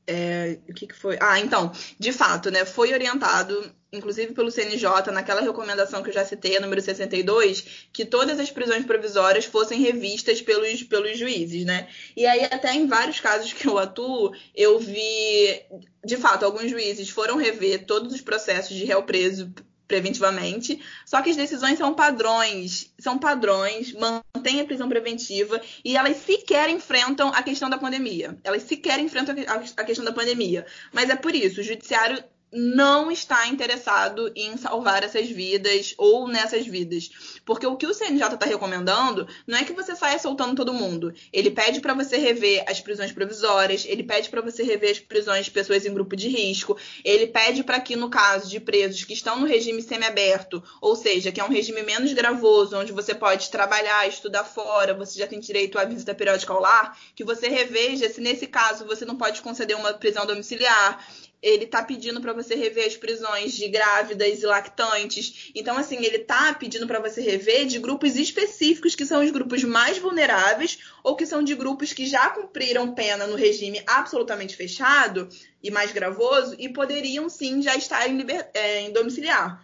é, 0.07 0.59
o 0.69 0.75
que, 0.75 0.87
que, 0.87 0.95
foi? 0.95 1.17
Ah, 1.21 1.41
então, 1.41 1.73
de 1.99 2.13
fato, 2.13 2.51
né? 2.51 2.65
Foi 2.65 2.93
orientado, 2.93 3.73
inclusive 3.93 4.35
pelo 4.35 4.51
CNJ, 4.51 5.11
naquela 5.13 5.41
recomendação 5.41 6.03
que 6.03 6.11
eu 6.11 6.15
já 6.15 6.25
citei, 6.25 6.57
a 6.57 6.61
número 6.61 6.81
62, 6.81 7.89
que 7.93 8.05
todas 8.05 8.39
as 8.39 8.51
prisões 8.51 8.85
provisórias 8.85 9.45
fossem 9.45 9.81
revistas 9.81 10.43
pelos, 10.43 10.83
pelos 10.83 11.19
juízes, 11.19 11.65
né? 11.65 11.89
E 12.17 12.27
aí, 12.27 12.45
até 12.45 12.75
em 12.75 12.87
vários 12.87 13.21
casos 13.21 13.53
que 13.53 13.67
eu 13.67 13.79
atuo, 13.79 14.33
eu 14.55 14.79
vi, 14.79 15.63
de 16.05 16.17
fato, 16.17 16.45
alguns 16.45 16.71
juízes 16.71 17.09
foram 17.09 17.37
rever 17.37 17.87
todos 17.87 18.13
os 18.13 18.21
processos 18.21 18.77
de 18.77 18.85
réu 18.85 19.03
preso 19.03 19.53
preventivamente. 19.87 20.81
Só 21.05 21.21
que 21.23 21.31
as 21.31 21.37
decisões 21.37 21.79
são 21.79 21.95
padrões, 21.95 22.93
são 22.99 23.19
padrões, 23.19 23.93
mantêm 23.93 24.61
a 24.61 24.65
prisão 24.65 24.89
preventiva 24.89 25.61
e 25.85 25.97
elas 25.97 26.17
sequer 26.19 26.69
enfrentam 26.69 27.29
a 27.29 27.43
questão 27.43 27.69
da 27.69 27.79
pandemia. 27.79 28.37
Elas 28.43 28.63
sequer 28.63 28.99
enfrentam 28.99 29.35
a 29.77 29.85
questão 29.85 30.05
da 30.05 30.13
pandemia. 30.13 30.67
Mas 30.93 31.11
é 31.11 31.17
por 31.17 31.35
isso, 31.35 31.61
o 31.61 31.65
judiciário 31.65 32.23
não 32.55 33.11
está 33.11 33.49
interessado 33.49 34.33
em 34.37 34.57
salvar 34.57 35.03
essas 35.03 35.29
vidas 35.29 35.93
ou 35.99 36.29
nessas 36.29 36.67
vidas. 36.67 37.11
Porque 37.45 37.67
o 37.67 37.77
que 37.77 37.87
o 37.87 37.93
CNJ 37.93 38.35
está 38.35 38.47
recomendando 38.47 39.27
não 39.47 39.59
é 39.59 39.65
que 39.65 39.73
você 39.73 39.97
saia 39.97 40.19
soltando 40.19 40.55
todo 40.55 40.73
mundo. 40.73 41.13
Ele 41.33 41.51
pede 41.51 41.81
para 41.81 41.95
você 41.95 42.17
rever 42.17 42.65
as 42.69 42.81
prisões 42.81 43.11
provisórias, 43.11 43.85
ele 43.87 44.05
pede 44.05 44.29
para 44.29 44.41
você 44.41 44.63
rever 44.63 44.93
as 44.93 45.01
prisões 45.01 45.47
de 45.47 45.51
pessoas 45.51 45.85
em 45.85 45.93
grupo 45.93 46.15
de 46.15 46.29
risco, 46.29 46.79
ele 47.05 47.27
pede 47.27 47.65
para 47.65 47.81
que, 47.81 47.97
no 47.97 48.09
caso 48.09 48.49
de 48.49 48.61
presos 48.61 49.03
que 49.05 49.13
estão 49.13 49.41
no 49.41 49.47
regime 49.47 49.83
semiaberto, 49.83 50.63
ou 50.81 50.95
seja, 50.95 51.33
que 51.33 51.41
é 51.41 51.45
um 51.45 51.49
regime 51.49 51.83
menos 51.83 52.13
gravoso, 52.13 52.77
onde 52.77 52.93
você 52.93 53.15
pode 53.15 53.51
trabalhar, 53.51 54.07
estudar 54.07 54.45
fora, 54.45 54.95
você 54.95 55.19
já 55.19 55.27
tem 55.27 55.41
direito 55.41 55.79
à 55.79 55.85
visita 55.85 56.15
periódica 56.15 56.53
ao 56.53 56.61
lar, 56.61 56.97
que 57.17 57.25
você 57.25 57.49
reveja 57.49 58.09
se 58.09 58.21
nesse 58.21 58.47
caso 58.47 58.85
você 58.85 59.05
não 59.05 59.17
pode 59.17 59.43
conceder 59.43 59.77
uma 59.77 59.93
prisão 59.95 60.25
domiciliar 60.25 61.05
ele 61.45 61.67
tá 61.67 61.83
pedindo 61.83 62.23
para 62.23 62.33
você 62.33 62.55
rever 62.55 62.87
as 62.87 62.97
prisões 62.97 63.53
de 63.53 63.69
grávidas 63.69 64.43
e 64.43 64.47
lactantes. 64.47 65.51
Então, 65.55 65.77
assim, 65.77 66.03
ele 66.03 66.21
tá 66.21 66.55
pedindo 66.55 66.87
para 66.87 66.99
você 66.99 67.21
rever 67.21 67.67
de 67.67 67.79
grupos 67.79 68.17
específicos 68.17 68.95
que 68.95 69.05
são 69.05 69.23
os 69.23 69.31
grupos 69.31 69.63
mais 69.63 69.99
vulneráveis 69.99 70.79
ou 71.03 71.15
que 71.15 71.27
são 71.27 71.43
de 71.43 71.55
grupos 71.55 71.93
que 71.93 72.07
já 72.07 72.31
cumpriram 72.31 72.95
pena 72.95 73.27
no 73.27 73.37
regime 73.37 73.83
absolutamente 73.87 74.57
fechado 74.57 75.29
e 75.63 75.71
mais 75.71 75.93
gravoso 75.93 76.57
e 76.59 76.71
poderiam 76.71 77.29
sim 77.29 77.61
já 77.61 77.77
estar 77.77 78.09
em, 78.09 78.17
liber... 78.17 78.49
é, 78.55 78.81
em 78.81 78.93
domiciliar. 78.93 79.63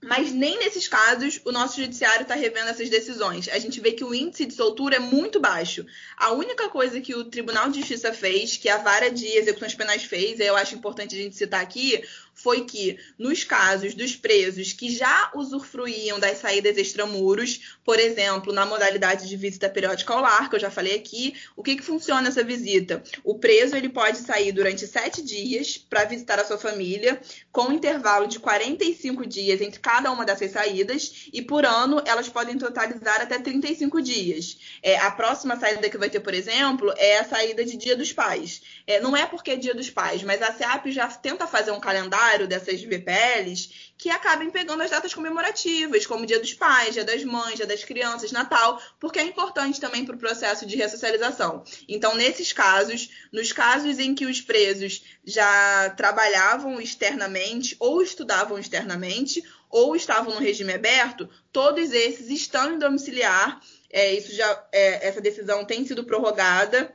Mas 0.00 0.30
nem 0.30 0.58
nesses 0.58 0.86
casos 0.86 1.40
o 1.44 1.50
nosso 1.50 1.80
judiciário 1.80 2.22
está 2.22 2.34
revendo 2.34 2.68
essas 2.68 2.88
decisões. 2.88 3.48
A 3.48 3.58
gente 3.58 3.80
vê 3.80 3.92
que 3.92 4.04
o 4.04 4.14
índice 4.14 4.46
de 4.46 4.54
soltura 4.54 4.96
é 4.96 5.00
muito 5.00 5.40
baixo. 5.40 5.84
A 6.16 6.32
única 6.32 6.68
coisa 6.68 7.00
que 7.00 7.16
o 7.16 7.24
Tribunal 7.24 7.68
de 7.68 7.80
Justiça 7.80 8.12
fez, 8.12 8.56
que 8.56 8.68
a 8.68 8.78
vara 8.78 9.10
de 9.10 9.26
execuções 9.26 9.74
penais 9.74 10.04
fez, 10.04 10.38
eu 10.38 10.56
acho 10.56 10.76
importante 10.76 11.16
a 11.16 11.18
gente 11.18 11.34
citar 11.34 11.60
aqui, 11.60 12.02
foi 12.38 12.64
que, 12.64 12.98
nos 13.18 13.42
casos 13.42 13.94
dos 13.94 14.14
presos 14.14 14.72
que 14.72 14.90
já 14.90 15.30
usufruíam 15.34 16.20
das 16.20 16.38
saídas 16.38 16.76
extramuros, 16.76 17.76
por 17.84 17.98
exemplo, 17.98 18.52
na 18.52 18.64
modalidade 18.64 19.28
de 19.28 19.36
visita 19.36 19.68
periódica 19.68 20.14
ao 20.14 20.20
lar, 20.20 20.48
que 20.48 20.54
eu 20.54 20.60
já 20.60 20.70
falei 20.70 20.94
aqui, 20.94 21.34
o 21.56 21.62
que, 21.64 21.74
que 21.74 21.82
funciona 21.82 22.28
essa 22.28 22.44
visita? 22.44 23.02
O 23.24 23.38
preso 23.38 23.74
ele 23.76 23.88
pode 23.88 24.18
sair 24.18 24.52
durante 24.52 24.86
sete 24.86 25.20
dias 25.20 25.76
para 25.76 26.04
visitar 26.04 26.38
a 26.38 26.44
sua 26.44 26.58
família, 26.58 27.20
com 27.50 27.62
um 27.62 27.72
intervalo 27.72 28.28
de 28.28 28.38
45 28.38 29.26
dias 29.26 29.60
entre 29.60 29.80
cada 29.80 30.12
uma 30.12 30.24
dessas 30.24 30.52
saídas, 30.52 31.28
e 31.32 31.42
por 31.42 31.66
ano 31.66 32.00
elas 32.06 32.28
podem 32.28 32.56
totalizar 32.56 33.20
até 33.20 33.36
35 33.36 34.00
dias. 34.00 34.58
É, 34.80 34.96
a 34.98 35.10
próxima 35.10 35.56
saída 35.56 35.90
que 35.90 35.98
vai 35.98 36.08
ter, 36.08 36.20
por 36.20 36.34
exemplo, 36.34 36.94
é 36.96 37.18
a 37.18 37.24
saída 37.24 37.64
de 37.64 37.76
Dia 37.76 37.96
dos 37.96 38.12
Pais. 38.12 38.62
É, 38.86 39.00
não 39.00 39.16
é 39.16 39.26
porque 39.26 39.50
é 39.50 39.56
Dia 39.56 39.74
dos 39.74 39.90
Pais, 39.90 40.22
mas 40.22 40.40
a 40.40 40.52
SEAP 40.52 40.92
já 40.92 41.08
tenta 41.08 41.44
fazer 41.44 41.72
um 41.72 41.80
calendário 41.80 42.27
dessas 42.46 42.82
VPLs 42.82 43.88
que 43.96 44.10
acabem 44.10 44.50
pegando 44.50 44.82
as 44.82 44.90
datas 44.90 45.12
comemorativas, 45.12 46.06
como 46.06 46.24
Dia 46.24 46.38
dos 46.38 46.54
Pais, 46.54 46.94
Dia 46.94 47.04
das 47.04 47.24
Mães, 47.24 47.56
Dia 47.56 47.66
das 47.66 47.82
Crianças, 47.82 48.30
Natal, 48.30 48.80
porque 49.00 49.18
é 49.18 49.24
importante 49.24 49.80
também 49.80 50.04
para 50.04 50.14
o 50.14 50.18
processo 50.18 50.64
de 50.64 50.76
ressocialização. 50.76 51.64
Então, 51.88 52.14
nesses 52.14 52.52
casos, 52.52 53.10
nos 53.32 53.52
casos 53.52 53.98
em 53.98 54.14
que 54.14 54.26
os 54.26 54.40
presos 54.40 55.02
já 55.24 55.90
trabalhavam 55.96 56.80
externamente 56.80 57.76
ou 57.80 58.00
estudavam 58.00 58.58
externamente 58.58 59.42
ou 59.68 59.96
estavam 59.96 60.34
no 60.34 60.40
regime 60.40 60.74
aberto, 60.74 61.28
todos 61.52 61.92
esses 61.92 62.30
estão 62.30 62.72
em 62.74 62.78
domiciliar. 62.78 63.60
É, 63.90 64.14
isso 64.14 64.32
já, 64.32 64.66
é, 64.70 65.08
essa 65.08 65.20
decisão 65.20 65.64
tem 65.64 65.84
sido 65.84 66.04
prorrogada 66.04 66.94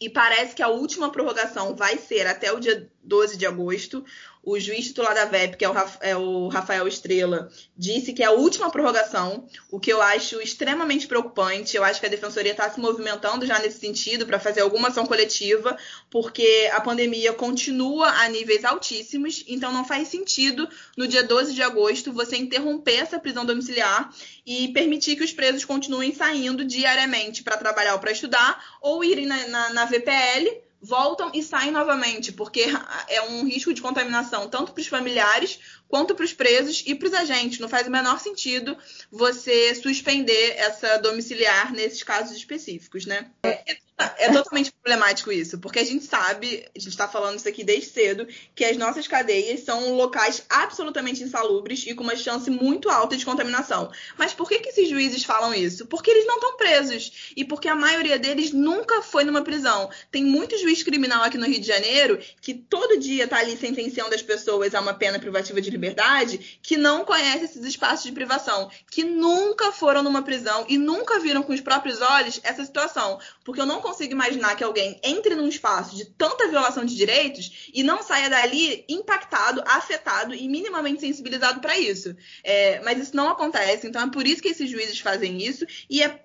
e 0.00 0.10
parece 0.10 0.54
que 0.54 0.62
a 0.62 0.68
última 0.68 1.10
prorrogação 1.10 1.74
vai 1.74 1.96
ser 1.96 2.26
até 2.26 2.52
o 2.52 2.60
dia 2.60 2.90
12 3.02 3.36
de 3.36 3.46
agosto. 3.46 4.04
O 4.46 4.60
juiz 4.60 4.86
titular 4.86 5.12
da 5.12 5.24
VEP, 5.24 5.56
que 5.56 5.64
é 5.64 5.68
o, 5.68 5.74
é 6.00 6.16
o 6.16 6.46
Rafael 6.46 6.86
Estrela, 6.86 7.50
disse 7.76 8.12
que 8.12 8.22
é 8.22 8.26
a 8.26 8.30
última 8.30 8.70
prorrogação, 8.70 9.48
o 9.72 9.80
que 9.80 9.92
eu 9.92 10.00
acho 10.00 10.40
extremamente 10.40 11.08
preocupante. 11.08 11.76
Eu 11.76 11.82
acho 11.82 11.98
que 11.98 12.06
a 12.06 12.08
defensoria 12.08 12.52
está 12.52 12.70
se 12.70 12.78
movimentando 12.78 13.44
já 13.44 13.58
nesse 13.58 13.80
sentido 13.80 14.24
para 14.24 14.38
fazer 14.38 14.60
alguma 14.60 14.86
ação 14.86 15.04
coletiva, 15.04 15.76
porque 16.08 16.70
a 16.72 16.80
pandemia 16.80 17.32
continua 17.32 18.06
a 18.06 18.28
níveis 18.28 18.64
altíssimos, 18.64 19.42
então 19.48 19.72
não 19.72 19.84
faz 19.84 20.06
sentido 20.06 20.68
no 20.96 21.08
dia 21.08 21.24
12 21.24 21.52
de 21.52 21.62
agosto 21.62 22.12
você 22.12 22.36
interromper 22.36 23.00
essa 23.00 23.18
prisão 23.18 23.44
domiciliar 23.44 24.14
e 24.46 24.68
permitir 24.68 25.16
que 25.16 25.24
os 25.24 25.32
presos 25.32 25.64
continuem 25.64 26.14
saindo 26.14 26.64
diariamente 26.64 27.42
para 27.42 27.56
trabalhar 27.56 27.94
ou 27.94 27.98
para 27.98 28.12
estudar, 28.12 28.64
ou 28.80 29.02
irem 29.02 29.26
na, 29.26 29.48
na, 29.48 29.70
na 29.70 29.84
VPL 29.86 30.65
voltam 30.80 31.30
e 31.34 31.42
saem 31.42 31.70
novamente, 31.70 32.32
porque 32.32 32.64
é 33.08 33.22
um 33.22 33.44
risco 33.44 33.72
de 33.72 33.82
contaminação 33.82 34.48
tanto 34.48 34.72
para 34.72 34.80
os 34.80 34.86
familiares 34.86 35.58
quanto 35.88 36.14
para 36.14 36.24
os 36.24 36.32
presos 36.32 36.82
e 36.86 36.94
para 36.94 37.08
os 37.08 37.14
agentes. 37.14 37.58
Não 37.58 37.68
faz 37.68 37.86
o 37.86 37.90
menor 37.90 38.20
sentido 38.20 38.76
você 39.10 39.74
suspender 39.74 40.54
essa 40.56 40.98
domiciliar 40.98 41.72
nesses 41.72 42.02
casos 42.02 42.36
específicos, 42.36 43.06
né? 43.06 43.30
É, 43.42 43.78
é 43.98 44.30
totalmente 44.30 44.70
problemático 44.72 45.32
isso, 45.32 45.58
porque 45.58 45.78
a 45.78 45.84
gente 45.84 46.04
sabe, 46.04 46.68
a 46.76 46.78
gente 46.78 46.90
está 46.90 47.08
falando 47.08 47.38
isso 47.38 47.48
aqui 47.48 47.64
desde 47.64 47.86
cedo, 47.86 48.28
que 48.54 48.62
as 48.62 48.76
nossas 48.76 49.08
cadeias 49.08 49.60
são 49.60 49.94
locais 49.94 50.44
absolutamente 50.50 51.22
insalubres 51.22 51.86
e 51.86 51.94
com 51.94 52.02
uma 52.02 52.14
chance 52.14 52.50
muito 52.50 52.90
alta 52.90 53.16
de 53.16 53.24
contaminação. 53.24 53.90
Mas 54.18 54.34
por 54.34 54.48
que, 54.48 54.58
que 54.58 54.68
esses 54.68 54.88
juízes 54.88 55.24
falam 55.24 55.54
isso? 55.54 55.86
Porque 55.86 56.10
eles 56.10 56.26
não 56.26 56.34
estão 56.34 56.56
presos 56.58 57.32
e 57.34 57.42
porque 57.42 57.68
a 57.68 57.74
maioria 57.74 58.18
deles 58.18 58.52
nunca 58.52 59.00
foi 59.00 59.24
numa 59.24 59.42
prisão. 59.42 59.88
Tem 60.10 60.22
muito 60.22 60.58
juiz 60.58 60.82
criminal 60.82 61.22
aqui 61.24 61.38
no 61.38 61.46
Rio 61.46 61.60
de 61.60 61.66
Janeiro 61.66 62.18
que 62.42 62.52
todo 62.52 62.98
dia 62.98 63.24
está 63.24 63.38
ali 63.38 63.56
sentenciando 63.56 64.14
as 64.14 64.22
pessoas 64.22 64.74
a 64.74 64.80
uma 64.80 64.92
pena 64.92 65.18
privativa 65.18 65.60
de 65.60 65.70
liberdade, 65.70 66.58
que 66.62 66.76
não 66.76 67.02
conhece 67.04 67.46
esses 67.46 67.64
espaços 67.64 68.04
de 68.04 68.12
privação, 68.12 68.70
que 68.90 69.04
nunca 69.04 69.72
foram 69.72 70.02
numa 70.02 70.22
prisão 70.22 70.66
e 70.68 70.76
nunca 70.76 71.18
viram 71.18 71.42
com 71.42 71.54
os 71.54 71.62
próprios 71.62 72.02
olhos 72.02 72.40
essa 72.42 72.62
situação. 72.62 73.18
Porque 73.42 73.60
eu 73.60 73.66
não 73.66 73.85
consigo 73.86 74.12
imaginar 74.12 74.56
que 74.56 74.64
alguém 74.64 75.00
entre 75.02 75.34
num 75.34 75.48
espaço 75.48 75.94
de 75.94 76.04
tanta 76.04 76.48
violação 76.48 76.84
de 76.84 76.96
direitos 76.96 77.70
e 77.72 77.82
não 77.82 78.02
saia 78.02 78.28
dali 78.28 78.84
impactado, 78.88 79.62
afetado 79.64 80.34
e 80.34 80.48
minimamente 80.48 81.00
sensibilizado 81.00 81.60
para 81.60 81.78
isso. 81.78 82.14
É, 82.42 82.80
mas 82.80 82.98
isso 82.98 83.16
não 83.16 83.28
acontece, 83.28 83.86
então 83.86 84.02
é 84.02 84.10
por 84.10 84.26
isso 84.26 84.42
que 84.42 84.48
esses 84.48 84.68
juízes 84.68 84.98
fazem 84.98 85.40
isso 85.40 85.64
e 85.88 86.02
é 86.02 86.24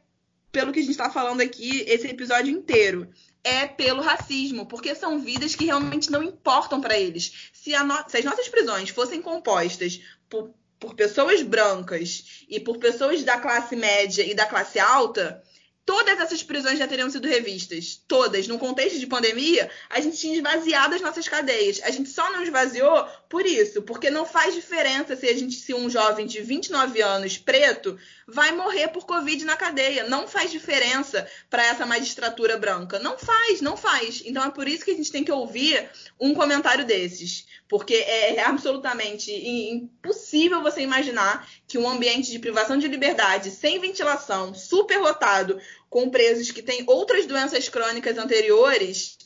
pelo 0.52 0.74
que 0.74 0.80
a 0.80 0.82
gente 0.82 0.92
está 0.92 1.10
falando 1.10 1.42
aqui 1.42 1.86
esse 1.88 2.08
episódio 2.08 2.52
inteiro 2.52 3.10
é 3.44 3.66
pelo 3.66 4.02
racismo, 4.02 4.66
porque 4.66 4.94
são 4.94 5.20
vidas 5.20 5.56
que 5.56 5.66
realmente 5.66 6.12
não 6.12 6.22
importam 6.22 6.80
para 6.80 7.00
eles. 7.00 7.50
Se, 7.54 7.72
no... 7.84 8.10
Se, 8.10 8.18
as 8.18 8.26
nossas 8.26 8.48
prisões 8.50 8.90
fossem 8.90 9.22
compostas 9.22 10.02
por, 10.30 10.54
por 10.80 10.94
pessoas 10.94 11.42
brancas 11.42 12.46
e 12.48 12.60
por 12.60 12.78
pessoas 12.78 13.24
da 13.24 13.40
classe 13.40 13.76
média 13.76 14.24
e 14.24 14.36
da 14.36 14.46
classe 14.46 14.78
alta, 14.80 15.42
todas 15.86 16.20
essas 16.20 16.44
prisões 16.44 16.80
já 16.80 16.88
teriam 16.88 17.10
sido 17.10 17.28
revistas. 17.28 18.02
Todas. 18.08 18.48
No 18.48 18.60
contexto 18.60 19.00
de 19.00 19.08
pandemia, 19.08 19.70
a 19.90 20.00
gente 20.00 20.18
tinha 20.18 20.36
esvaziado 20.36 20.96
as 20.96 21.02
nossas 21.02 21.28
cadeias. 21.28 21.82
A 21.84 21.92
gente 21.92 22.10
só 22.10 22.32
não 22.32 22.44
esvaziou 22.44 23.08
por 23.32 23.46
isso, 23.46 23.82
porque 23.84 24.10
não 24.10 24.26
faz 24.26 24.54
diferença 24.54 25.16
se 25.16 25.26
a 25.26 25.34
gente, 25.34 25.56
se 25.56 25.74
um 25.74 25.90
jovem 25.90 26.28
de 26.28 26.42
29 26.42 27.02
anos 27.02 27.38
preto 27.38 27.98
vai 28.28 28.52
morrer 28.52 28.90
por 28.90 29.06
Covid 29.06 29.46
na 29.46 29.56
cadeia. 29.56 30.04
Não 30.10 30.28
faz 30.28 30.52
diferença 30.52 31.26
para 31.50 31.66
essa 31.66 31.86
magistratura 31.86 32.58
branca. 32.58 33.00
Não 33.00 33.18
faz, 33.18 33.62
não 33.62 33.78
faz. 33.78 34.22
Então 34.26 34.44
é 34.44 34.52
por 34.52 34.68
isso 34.68 34.84
que 34.84 34.92
a 34.92 34.96
gente 34.96 35.14
tem 35.14 35.24
que 35.24 35.32
ouvir 35.32 35.90
um 36.20 36.34
comentário 36.34 36.84
desses. 36.86 37.48
Porque 37.70 37.96
é 37.96 38.44
absolutamente 38.44 39.32
impossível 39.32 40.62
você 40.62 40.82
imaginar 40.82 41.48
que 41.66 41.78
um 41.78 41.88
ambiente 41.88 42.32
de 42.32 42.38
privação 42.38 42.78
de 42.78 42.90
liberdade, 42.90 43.50
sem 43.50 43.80
ventilação, 43.80 44.54
superlotado, 44.54 45.58
com 45.90 46.10
presos 46.10 46.52
que 46.52 46.62
têm 46.62 46.84
outras 46.86 47.26
doenças 47.26 47.70
crônicas 47.70 48.18
anteriores, 48.18 49.18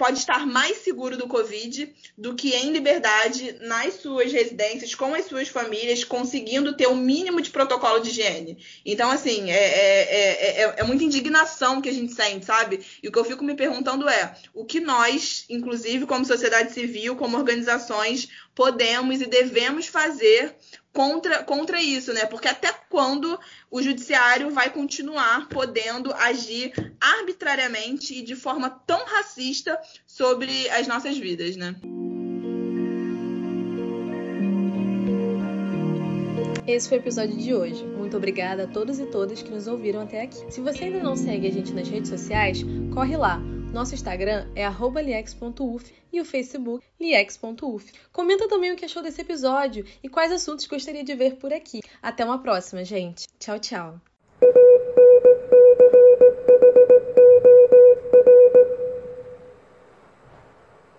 pode 0.00 0.18
estar 0.18 0.46
mais 0.46 0.78
seguro 0.78 1.14
do 1.14 1.28
Covid 1.28 1.94
do 2.16 2.34
que 2.34 2.54
em 2.54 2.72
liberdade 2.72 3.56
nas 3.60 4.00
suas 4.00 4.32
residências, 4.32 4.94
com 4.94 5.14
as 5.14 5.26
suas 5.26 5.48
famílias, 5.48 6.04
conseguindo 6.04 6.74
ter 6.74 6.86
o 6.86 6.92
um 6.92 6.96
mínimo 6.96 7.38
de 7.42 7.50
protocolo 7.50 8.00
de 8.00 8.08
higiene. 8.08 8.56
Então, 8.82 9.10
assim, 9.10 9.50
é, 9.50 9.56
é, 9.56 10.62
é, 10.62 10.74
é, 10.78 10.82
muita 10.84 11.04
indignação 11.04 11.82
que 11.82 11.90
a 11.90 11.92
gente 11.92 12.14
sente, 12.14 12.46
sabe? 12.46 12.80
E 13.02 13.08
o 13.08 13.12
que 13.12 13.18
eu 13.18 13.24
fico 13.26 13.44
me 13.44 13.54
perguntando 13.54 14.08
é 14.08 14.34
o 14.54 14.64
que 14.64 14.80
nós, 14.80 15.44
inclusive 15.50 16.06
como 16.06 16.24
sociedade 16.24 16.72
civil, 16.72 17.14
como 17.14 17.36
organizações, 17.36 18.26
podemos 18.60 19.22
e 19.22 19.26
devemos 19.26 19.86
fazer 19.86 20.54
contra, 20.92 21.42
contra 21.42 21.80
isso, 21.80 22.12
né? 22.12 22.26
Porque 22.26 22.46
até 22.46 22.70
quando 22.90 23.40
o 23.70 23.80
judiciário 23.80 24.50
vai 24.50 24.68
continuar 24.68 25.48
podendo 25.48 26.12
agir 26.12 26.94
arbitrariamente 27.00 28.18
e 28.18 28.22
de 28.22 28.36
forma 28.36 28.68
tão 28.68 29.02
racista 29.06 29.80
sobre 30.06 30.68
as 30.68 30.86
nossas 30.86 31.16
vidas, 31.16 31.56
né? 31.56 31.74
Esse 36.66 36.86
foi 36.86 36.98
o 36.98 37.00
episódio 37.00 37.38
de 37.38 37.54
hoje. 37.54 37.82
Muito 37.82 38.14
obrigada 38.18 38.64
a 38.64 38.66
todos 38.66 39.00
e 39.00 39.06
todas 39.06 39.42
que 39.42 39.50
nos 39.50 39.66
ouviram 39.66 40.02
até 40.02 40.20
aqui. 40.20 40.52
Se 40.52 40.60
você 40.60 40.84
ainda 40.84 41.02
não 41.02 41.16
segue 41.16 41.46
a 41.46 41.50
gente 41.50 41.72
nas 41.72 41.88
redes 41.88 42.10
sociais, 42.10 42.62
corre 42.92 43.16
lá 43.16 43.40
nosso 43.72 43.94
Instagram 43.94 44.48
é 44.54 44.66
liex.uf 44.68 45.92
e 46.12 46.20
o 46.20 46.24
Facebook 46.24 46.84
liex.uf. 46.98 47.92
Comenta 48.12 48.48
também 48.48 48.72
o 48.72 48.76
que 48.76 48.84
achou 48.84 49.02
desse 49.02 49.20
episódio 49.20 49.84
e 50.02 50.08
quais 50.08 50.32
assuntos 50.32 50.66
gostaria 50.66 51.04
de 51.04 51.14
ver 51.14 51.36
por 51.36 51.52
aqui. 51.52 51.80
Até 52.02 52.24
uma 52.24 52.42
próxima, 52.42 52.84
gente. 52.84 53.26
Tchau, 53.38 53.58
tchau. 53.58 54.00